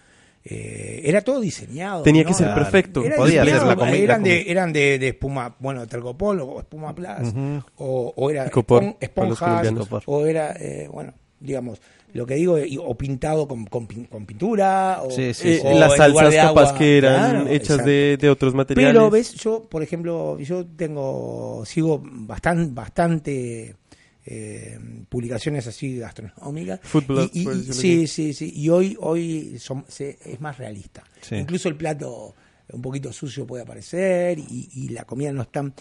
eh, 0.44 1.02
era 1.04 1.22
todo 1.22 1.40
diseñado. 1.40 2.04
Tenía 2.04 2.24
¿no? 2.24 2.28
que 2.30 2.34
ser 2.34 2.54
perfecto. 2.54 3.04
era 3.04 3.16
Podía 3.16 3.46
ser 3.46 3.64
la 3.64 3.76
comida- 3.76 3.96
Eran 3.98 4.24
de, 4.24 4.52
eran 4.52 4.74
de, 4.74 4.98
de 5.00 5.08
espuma, 5.10 5.56
bueno, 5.60 5.86
tergopol 5.88 6.40
o 6.42 6.60
espuma 6.60 6.94
plus, 6.96 7.34
o, 7.78 8.14
o 8.16 8.30
era 8.30 8.46
los 8.46 8.96
esponjas, 9.00 10.04
o 10.06 10.26
era, 10.26 10.54
eh, 10.60 10.88
bueno, 10.92 11.14
digamos, 11.40 11.80
lo 12.14 12.26
que 12.26 12.36
digo, 12.36 12.60
y- 12.60 12.78
o 12.78 12.94
pintado 12.96 13.48
con, 13.48 13.66
con, 13.66 13.86
con 13.88 14.26
pintura, 14.26 15.00
o, 15.04 15.12
Sí, 15.12 15.34
sí, 15.34 15.60
sí. 15.60 15.62
o 15.64 15.80
las 15.80 15.96
salsas 15.96 16.36
agua. 16.38 16.76
que 16.78 16.98
eran 16.98 17.32
Claro, 17.32 17.48
hechas 17.50 17.86
de 17.86 18.30
otros 18.30 18.54
materiales. 18.54 18.94
Pero 18.94 19.10
ves, 19.10 19.34
yo, 19.36 19.64
por 19.70 19.82
ejemplo, 19.82 20.38
yo 20.40 20.66
tengo, 20.66 21.64
sigo 21.66 22.02
bastante, 22.04 22.74
bastante 22.74 23.76
eh, 24.26 24.78
publicaciones 25.10 25.66
así 25.68 25.98
gastronómicas. 25.98 26.80
Blogs, 27.08 27.36
Y- 27.36 27.74
sí, 27.74 28.08
sí, 28.08 28.34
sí. 28.34 28.52
Y 28.56 28.70
hoy, 28.70 28.98
hoy 29.00 29.58
son- 29.60 29.86
se- 29.88 30.18
es 30.26 30.40
más 30.42 30.58
realista. 30.58 31.04
Sí. 31.22 31.36
Incluso 31.36 31.70
el 31.70 31.76
plato 31.76 32.36
un 32.74 32.82
poquito 32.82 33.12
sucio 33.12 33.46
puede 33.46 33.64
aparecer 33.64 34.40
y, 34.40 34.70
y 34.74 34.90
la 34.90 35.04
comida 35.04 35.34
no 35.34 35.42
está, 35.42 35.62
no, 35.64 35.74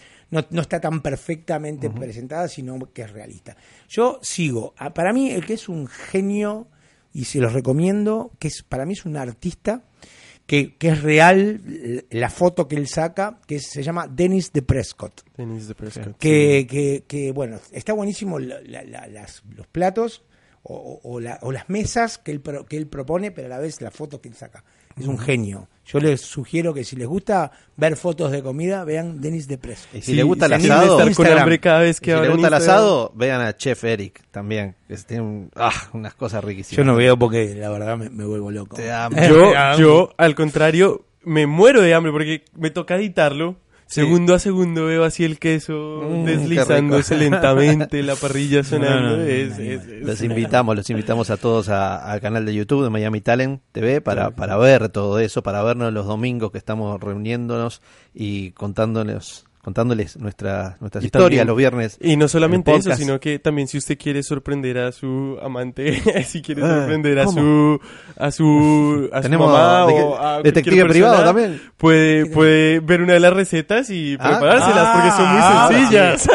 no 0.49 0.61
está 0.61 0.81
tan 0.81 1.01
perfectamente 1.01 1.89
presentada, 1.89 2.47
sino 2.49 2.77
que 2.91 3.03
es 3.03 3.11
realista. 3.11 3.55
Yo 3.87 4.19
sigo. 4.21 4.73
Ah, 4.77 4.93
Para 4.93 5.13
mí, 5.13 5.31
el 5.31 5.45
que 5.45 5.53
es 5.53 5.69
un 5.69 5.87
genio, 5.87 6.67
y 7.13 7.25
se 7.25 7.39
los 7.39 7.53
recomiendo, 7.53 8.31
que 8.39 8.49
es 8.49 8.63
para 8.63 8.85
mí 8.85 8.93
es 8.93 9.05
un 9.05 9.15
artista 9.17 9.83
que, 10.51 10.75
que 10.75 10.89
es 10.89 11.01
real 11.01 11.61
l- 11.65 12.05
la 12.09 12.29
foto 12.29 12.67
que 12.67 12.75
él 12.75 12.85
saca, 12.89 13.39
que 13.47 13.61
se 13.61 13.83
llama 13.83 14.05
Dennis 14.09 14.51
de 14.51 14.61
Prescott. 14.61 15.21
Dennis 15.37 15.69
de 15.69 15.75
Prescott. 15.75 16.17
Que, 16.19 16.67
que, 16.69 17.05
que, 17.07 17.31
bueno, 17.31 17.57
está 17.71 17.93
buenísimo 17.93 18.37
la- 18.37 18.59
la- 18.59 18.83
la- 18.83 19.07
las- 19.07 19.43
los 19.55 19.65
platos 19.67 20.23
o, 20.63 20.75
o- 20.75 21.09
o 21.09 21.19
la- 21.21 21.39
o 21.41 21.53
las 21.53 21.69
mesas 21.69 22.17
que 22.17 22.31
él, 22.31 22.41
pro- 22.41 22.65
que 22.65 22.75
él 22.75 22.87
propone, 22.87 23.31
pero 23.31 23.45
a 23.47 23.49
la 23.49 23.59
vez 23.59 23.79
la 23.79 23.91
foto 23.91 24.19
que 24.19 24.27
él 24.27 24.35
saca. 24.35 24.65
Es 25.01 25.07
un 25.07 25.17
genio. 25.19 25.67
Yo 25.85 25.99
les 25.99 26.21
sugiero 26.21 26.73
que 26.73 26.83
si 26.85 26.95
les 26.95 27.07
gusta 27.07 27.51
ver 27.75 27.97
fotos 27.97 28.31
de 28.31 28.41
comida, 28.41 28.85
vean 28.85 29.19
Dennis 29.19 29.47
de 29.47 29.57
Prescott. 29.57 29.95
Y 29.95 30.01
si 30.01 30.11
Sí, 30.11 30.13
le 30.13 30.23
gusta 30.23 30.45
el 30.45 30.53
asado, 30.53 30.97
cada 31.59 31.79
vez 31.81 31.99
que 31.99 32.05
si 32.05 32.11
le 32.11 32.17
abran 32.17 32.31
gusta 32.37 32.47
el 32.47 32.53
asado, 32.53 33.11
vean 33.15 33.41
a 33.41 33.57
Chef 33.57 33.83
Eric 33.83 34.21
también, 34.31 34.75
que 34.87 34.95
tiene 34.97 35.23
un- 35.23 35.51
ah, 35.55 35.73
unas 35.93 36.13
cosas 36.13 36.43
riquísimas. 36.43 36.77
Yo 36.77 36.83
no 36.85 36.95
veo 36.95 37.17
porque 37.17 37.53
la 37.55 37.69
verdad 37.69 37.97
me, 37.97 38.09
me 38.09 38.23
vuelvo 38.25 38.51
loco. 38.51 38.77
Yo, 39.27 39.51
yo, 39.77 40.13
al 40.17 40.33
contrario, 40.35 41.03
me 41.23 41.45
muero 41.45 41.81
de 41.81 41.93
hambre 41.93 42.11
porque 42.13 42.45
me 42.55 42.69
toca 42.69 42.95
editarlo. 42.95 43.57
Segundo 43.91 44.33
a 44.33 44.39
segundo 44.39 44.85
veo 44.85 45.03
así 45.03 45.23
el 45.25 45.37
queso 45.37 46.01
Mm, 46.09 46.25
deslizándose 46.25 47.17
lentamente, 47.17 48.01
la 48.03 48.15
parrilla 48.15 48.63
sonando. 48.63 49.17
no, 49.17 49.17
no, 49.17 49.23
es- 49.23 49.49
no, 49.57 49.63
no, 49.65 49.69
es- 49.71 49.85
no. 49.85 49.93
es- 49.93 50.01
Los 50.07 50.21
invitamos, 50.23 50.75
los 50.75 50.89
invitamos 50.89 51.29
a 51.29 51.37
todos 51.37 51.67
a- 51.69 52.09
al 52.11 52.21
canal 52.21 52.45
de 52.45 52.53
YouTube 52.53 52.83
de 52.83 52.89
Miami 52.89 53.19
Talent 53.21 53.61
TV 53.73 53.99
para, 54.01 54.31
para 54.31 54.55
ver 54.57 54.89
todo 54.89 55.19
eso, 55.19 55.43
para 55.43 55.61
vernos 55.63 55.91
los 55.93 56.05
domingos 56.07 56.51
que 56.51 56.57
estamos 56.57 56.99
reuniéndonos 57.01 57.81
y 58.13 58.51
contándoles, 58.51 59.45
contándoles 59.63 60.17
nuestra, 60.17 60.77
nuestras 60.79 61.03
Y 61.03 61.07
historias 61.07 61.29
también- 61.29 61.47
los 61.47 61.57
viernes. 61.57 61.97
Y 62.01 62.17
no 62.17 62.27
solamente 62.27 62.71
en 62.71 62.77
eso, 62.77 62.95
sino 62.95 63.19
que 63.19 63.39
también 63.39 63.67
si 63.67 63.77
usted 63.77 63.97
quiere 63.97 64.23
sorprender 64.23 64.77
a 64.79 64.91
su 64.91 65.37
amante, 65.41 66.01
si 66.27 66.41
quiere 66.41 66.63
Ah, 66.63 66.67
sorprender 66.79 67.19
a 67.19 67.27
su 67.27 67.79
a 68.17 68.31
su 68.31 69.09
a 69.11 69.17
su 69.17 69.21
Tenemos 69.23 69.51
mamá 69.51 69.85
de- 69.87 69.93
o 70.01 70.19
a 70.21 70.41
detective 70.41 70.85
privado 70.85 71.17
persona, 71.17 71.25
también. 71.41 71.61
Puede 71.77 72.25
puede 72.25 72.79
ver 72.79 73.01
una 73.01 73.13
de 73.13 73.19
las 73.19 73.33
recetas 73.33 73.89
y 73.89 74.17
Ah, 74.19 74.29
preparárselas 74.29 74.87
porque 74.95 75.11
son 75.11 75.27
muy 75.29 75.39
ah, 75.41 75.69
sencillas. 75.71 76.27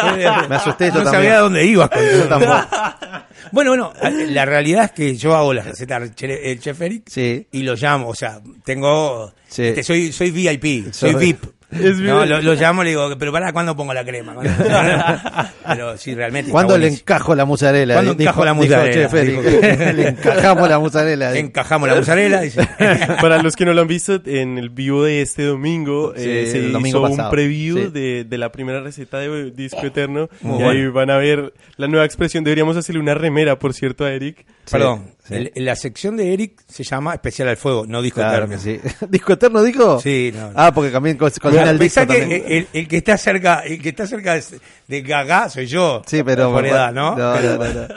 Me 0.48 0.54
asusté 0.56 0.86
yo 0.88 0.94
no 0.98 1.02
también. 1.04 1.12
sabía 1.24 1.38
dónde 1.38 1.64
ibas 1.66 1.90
con 1.90 1.98
Yo 2.00 2.06
eso. 2.08 2.28
tampoco. 2.28 2.52
Bueno, 3.52 3.70
bueno, 3.70 3.92
la 4.30 4.44
realidad 4.44 4.86
es 4.86 4.90
que 4.90 5.14
yo 5.16 5.36
hago 5.36 5.54
la 5.54 5.62
receta 5.62 6.00
del 6.00 6.14
che- 6.16 6.50
el 6.50 6.58
chef 6.58 6.80
Eric 6.80 7.04
Sí. 7.08 7.46
y 7.52 7.62
lo 7.62 7.76
llamo, 7.76 8.08
o 8.08 8.14
sea, 8.14 8.40
tengo, 8.64 9.32
Sí. 9.46 9.62
este, 9.68 9.84
soy, 9.84 10.10
soy 10.10 10.32
VIP, 10.32 10.92
soy 10.92 11.12
Soy- 11.12 11.20
VIP. 11.26 11.44
Es 11.70 11.98
No, 11.98 12.24
lo, 12.24 12.40
lo 12.40 12.54
llamo 12.54 12.82
y 12.82 12.84
le 12.84 12.90
digo, 12.90 13.10
pero 13.18 13.32
para 13.32 13.52
¿cuándo 13.52 13.74
pongo 13.76 13.92
la 13.92 14.04
crema? 14.04 14.34
pero 15.66 15.96
sí, 15.96 16.14
realmente. 16.14 16.50
¿Cuándo 16.50 16.78
le 16.78 16.88
encajo 16.88 17.34
la 17.34 17.44
mozzarella? 17.44 17.94
¿Cuándo 17.94 18.12
encajo 18.12 18.44
la 18.44 18.54
mozzarella? 18.54 18.92
Che 18.92 19.08
Félix. 19.08 19.44
Dijo 19.44 19.92
le 19.92 20.08
encajamos 20.08 20.68
la 20.68 20.78
mozzarella. 20.78 21.36
Encajamos 21.36 21.88
la 21.88 21.94
mozzarela. 21.96 22.40
dice. 22.42 22.68
Para 23.20 23.42
los 23.42 23.56
que 23.56 23.64
no 23.64 23.72
lo 23.74 23.82
han 23.82 23.88
visto, 23.88 24.20
en 24.26 24.58
el 24.58 24.70
vivo 24.70 25.04
de 25.04 25.22
este 25.22 25.42
domingo 25.44 26.12
Sí, 26.16 26.22
eh, 26.24 26.46
se 26.50 26.58
el 26.58 26.86
hizo 26.86 27.02
un 27.02 27.30
preview 27.30 27.76
Sí. 27.76 27.90
de, 27.92 28.24
de 28.24 28.38
la 28.38 28.52
primera 28.52 28.80
receta 28.80 29.18
de 29.18 29.50
Disco 29.50 29.84
Eterno. 29.84 30.28
Muy 30.42 30.60
y 30.60 30.62
bueno. 30.62 30.70
ahí 30.70 30.86
van 30.88 31.10
a 31.10 31.16
ver 31.18 31.52
la 31.76 31.88
nueva 31.88 32.04
expresión. 32.06 32.44
Deberíamos 32.44 32.76
hacerle 32.76 33.00
una 33.00 33.14
remera, 33.14 33.58
por 33.58 33.74
cierto, 33.74 34.04
a 34.04 34.12
Eric. 34.12 34.46
Perdón, 34.70 35.12
sí. 35.24 35.34
el- 35.34 35.52
la 35.64 35.76
sección 35.76 36.16
de 36.16 36.32
Eric 36.32 36.60
se 36.68 36.82
llama 36.82 37.14
Especial 37.14 37.48
al 37.48 37.56
Fuego, 37.56 37.86
no 37.86 38.02
disco 38.02 38.20
Claro 38.20 38.46
eterno. 38.52 38.80
¿Disco 39.08 39.32
eterno 39.34 39.62
dijo? 39.62 40.00
Sí, 40.00 40.32
no. 40.34 40.50
Ah, 40.56 40.72
porque 40.74 40.90
también 40.90 41.16
co- 41.16 41.30
cocina 41.40 41.55
Bueno, 41.56 41.70
el 41.70 41.78
disco 41.78 42.00
que 42.06 42.18
también. 42.20 42.42
el, 42.46 42.68
el 42.72 42.88
que 42.88 42.96
está 42.98 43.16
cerca, 43.18 43.60
el 43.60 43.80
que 43.82 43.88
está 43.90 44.06
cerca 44.06 44.34
de, 44.34 44.42
de 44.88 45.02
Gaga 45.02 45.48
soy 45.48 45.66
yo. 45.66 46.02
Sí, 46.06 46.22
pero 46.22 46.52
por 46.52 46.64
edad, 46.66 46.92
¿no? 46.92 47.16
No, 47.16 47.34
Pero- 47.34 47.56
no, 47.58 47.64
no, 47.64 47.88
no. 47.88 47.94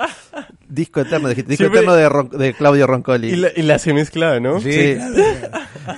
Disco 0.68 1.02
eterno, 1.02 1.30
dijiste. 1.30 1.50
Disco 1.52 1.64
Siempre- 1.64 1.80
eterno 1.80 1.96
de, 1.96 2.10
Ron- 2.10 2.30
de 2.38 2.54
Claudio 2.54 2.86
Roncoli. 2.88 3.30
Y 3.30 3.36
la, 3.38 3.50
y 3.56 3.62
la 3.64 3.80
se 3.80 3.94
mezclada, 3.94 4.40
¿no? 4.40 4.60
Sí. 4.60 4.98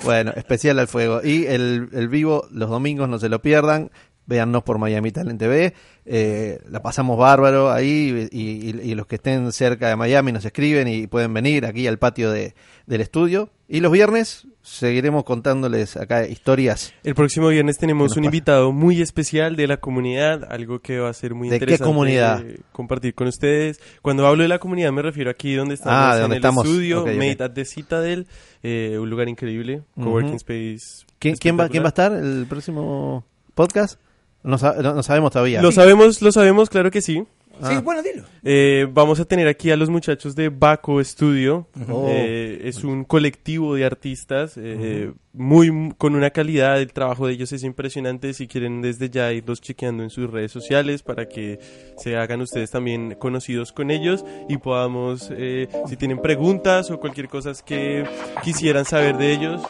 Bueno, 0.04 0.32
especial 0.38 0.80
al 0.80 0.88
fuego. 0.88 1.20
Y 1.24 1.46
el, 1.48 1.90
el 1.92 2.08
vivo 2.08 2.48
los 2.52 2.70
domingos, 2.70 3.10
no 3.10 3.20
se 3.20 3.28
lo 3.30 3.42
pierdan. 3.42 3.92
Véannos 4.26 4.64
por 4.64 4.78
Miami 4.78 5.12
Talent 5.12 5.38
TV. 5.40 5.74
Eh, 6.06 6.60
la 6.70 6.82
pasamos 6.82 7.18
bárbaro 7.18 7.72
ahí 7.72 8.30
y, 8.32 8.40
y- 8.40 8.92
y 8.92 8.96
los 8.96 9.06
que 9.08 9.16
estén 9.16 9.52
cerca 9.52 9.90
de 9.90 9.96
Miami 9.98 10.32
nos 10.32 10.46
escriben 10.46 10.88
y 10.88 11.08
pueden 11.08 11.34
venir 11.34 11.66
aquí 11.66 11.88
al 11.88 11.98
patio 12.00 12.32
de, 12.32 12.54
del 12.86 13.02
estudio. 13.02 13.50
Y 13.68 13.82
los 13.82 13.92
viernes 13.92 14.48
seguiremos 14.64 15.24
contándoles 15.24 15.98
acá 15.98 16.28
historias. 16.28 16.94
El 17.04 17.16
próximo 17.16 17.48
viernes 17.50 17.78
tenemos 17.78 18.14
¿Qué 18.14 18.20
un 18.20 18.26
pasa? 18.26 18.36
invitado 18.36 18.72
muy 18.72 19.02
especial 19.02 19.56
de 19.56 19.68
la 19.68 19.78
comunidad, 19.78 20.46
algo 20.52 20.80
que 20.80 21.00
va 21.00 21.10
a 21.10 21.14
ser 21.14 21.34
muy 21.34 21.50
¿De 21.50 21.58
qué 21.60 21.66
interesante 21.66 21.90
comunidad? 21.90 22.42
eh, 22.46 22.60
compartir 22.72 23.14
con 23.16 23.28
ustedes. 23.28 23.80
Cuando 24.02 24.26
hablo 24.28 24.44
de 24.44 24.50
la 24.50 24.60
comunidad 24.60 24.92
me 24.92 25.02
refiero 25.02 25.30
aquí 25.32 25.56
donde 25.56 25.74
estamos 25.76 25.98
Ah, 26.00 26.16
en 26.16 26.22
donde 26.22 26.36
el 26.38 26.42
estamos. 26.42 26.66
estudio, 26.66 27.02
Ok, 27.02 27.08
ok. 27.10 27.16
Made 27.16 27.38
at 27.44 27.52
the 27.52 27.66
Citadel, 27.66 28.28
eh, 28.64 28.98
un 29.00 29.10
lugar 29.10 29.28
increíble, 29.30 29.82
coworking 29.96 30.36
space. 30.36 31.06
¿Quién, 31.20 31.36
quién 31.36 31.60
va, 31.60 31.68
¿Quién 31.70 31.84
va 31.84 31.88
a 31.88 31.90
estar 31.90 32.12
el 32.14 32.46
próximo 32.48 33.26
podcast? 33.56 34.00
No, 34.44 34.58
no- 34.58 34.94
no 34.96 35.04
sabemos 35.04 35.32
todavía. 35.32 35.62
Lo 35.62 35.72
sabemos, 35.72 36.22
lo 36.22 36.32
sabemos, 36.32 36.70
claro 36.70 36.90
que 36.90 37.02
sí. 37.02 37.24
Sí, 37.60 37.68
Ah. 37.76 37.82
bueno, 37.82 38.02
dilo. 38.02 38.24
Eh, 38.44 38.88
vamos 38.92 39.20
a 39.20 39.26
tener 39.26 39.48
aquí 39.48 39.70
a 39.70 39.76
los 39.76 39.90
muchachos 39.90 40.36
de 40.36 40.50
Baco 40.50 41.04
Studio. 41.04 41.68
Oh. 41.90 42.08
Eh, 42.10 42.62
es 42.64 42.84
un 42.84 43.04
colectivo 43.04 43.76
de 43.76 43.86
artistas 43.86 44.54
eh, 44.58 45.12
muy 45.34 45.94
con 45.98 46.16
una 46.16 46.32
calidad. 46.32 46.82
El 46.82 46.92
trabajo 46.92 47.28
de 47.28 47.34
ellos 47.34 47.52
es 47.52 47.64
impresionante. 47.64 48.34
Si 48.34 48.48
quieren 48.48 48.82
desde 48.82 49.10
ya 49.10 49.32
irlos 49.32 49.62
chequeando 49.62 50.02
en 50.02 50.10
sus 50.10 50.30
redes 50.30 50.52
sociales 50.52 51.04
para 51.04 51.28
que 51.30 51.60
se 51.98 52.18
hagan 52.18 52.42
ustedes 52.42 52.72
también 52.72 53.16
conocidos 53.20 53.72
con 53.72 53.92
ellos 53.92 54.26
y 54.50 54.58
podamos, 54.58 55.30
eh, 55.32 55.68
si 55.88 55.98
tienen 55.98 56.20
preguntas 56.20 56.90
o 56.90 57.00
cualquier 57.00 57.28
cosa 57.28 57.52
que 57.64 58.06
quisieran 58.44 58.86
saber 58.86 59.18
de 59.18 59.34
ellos, 59.34 59.62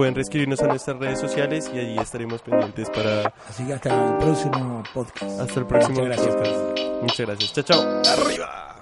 pueden 0.00 0.14
reescribirnos 0.14 0.62
a 0.62 0.66
nuestras 0.66 0.98
redes 0.98 1.20
sociales 1.20 1.70
y 1.74 1.78
allí 1.78 1.98
estaremos 1.98 2.40
pendientes 2.40 2.88
para... 2.88 3.34
Así 3.46 3.66
que 3.66 3.74
hasta 3.74 3.90
el 3.90 4.16
próximo 4.16 4.82
podcast. 4.94 5.40
Hasta 5.40 5.60
el 5.60 5.66
próximo 5.66 6.00
Muchas 6.00 6.26
gracias. 6.26 7.02
Muchas 7.02 7.26
gracias. 7.26 7.52
Chao, 7.52 7.64
chao. 7.64 8.02
Arriba. 8.24 8.80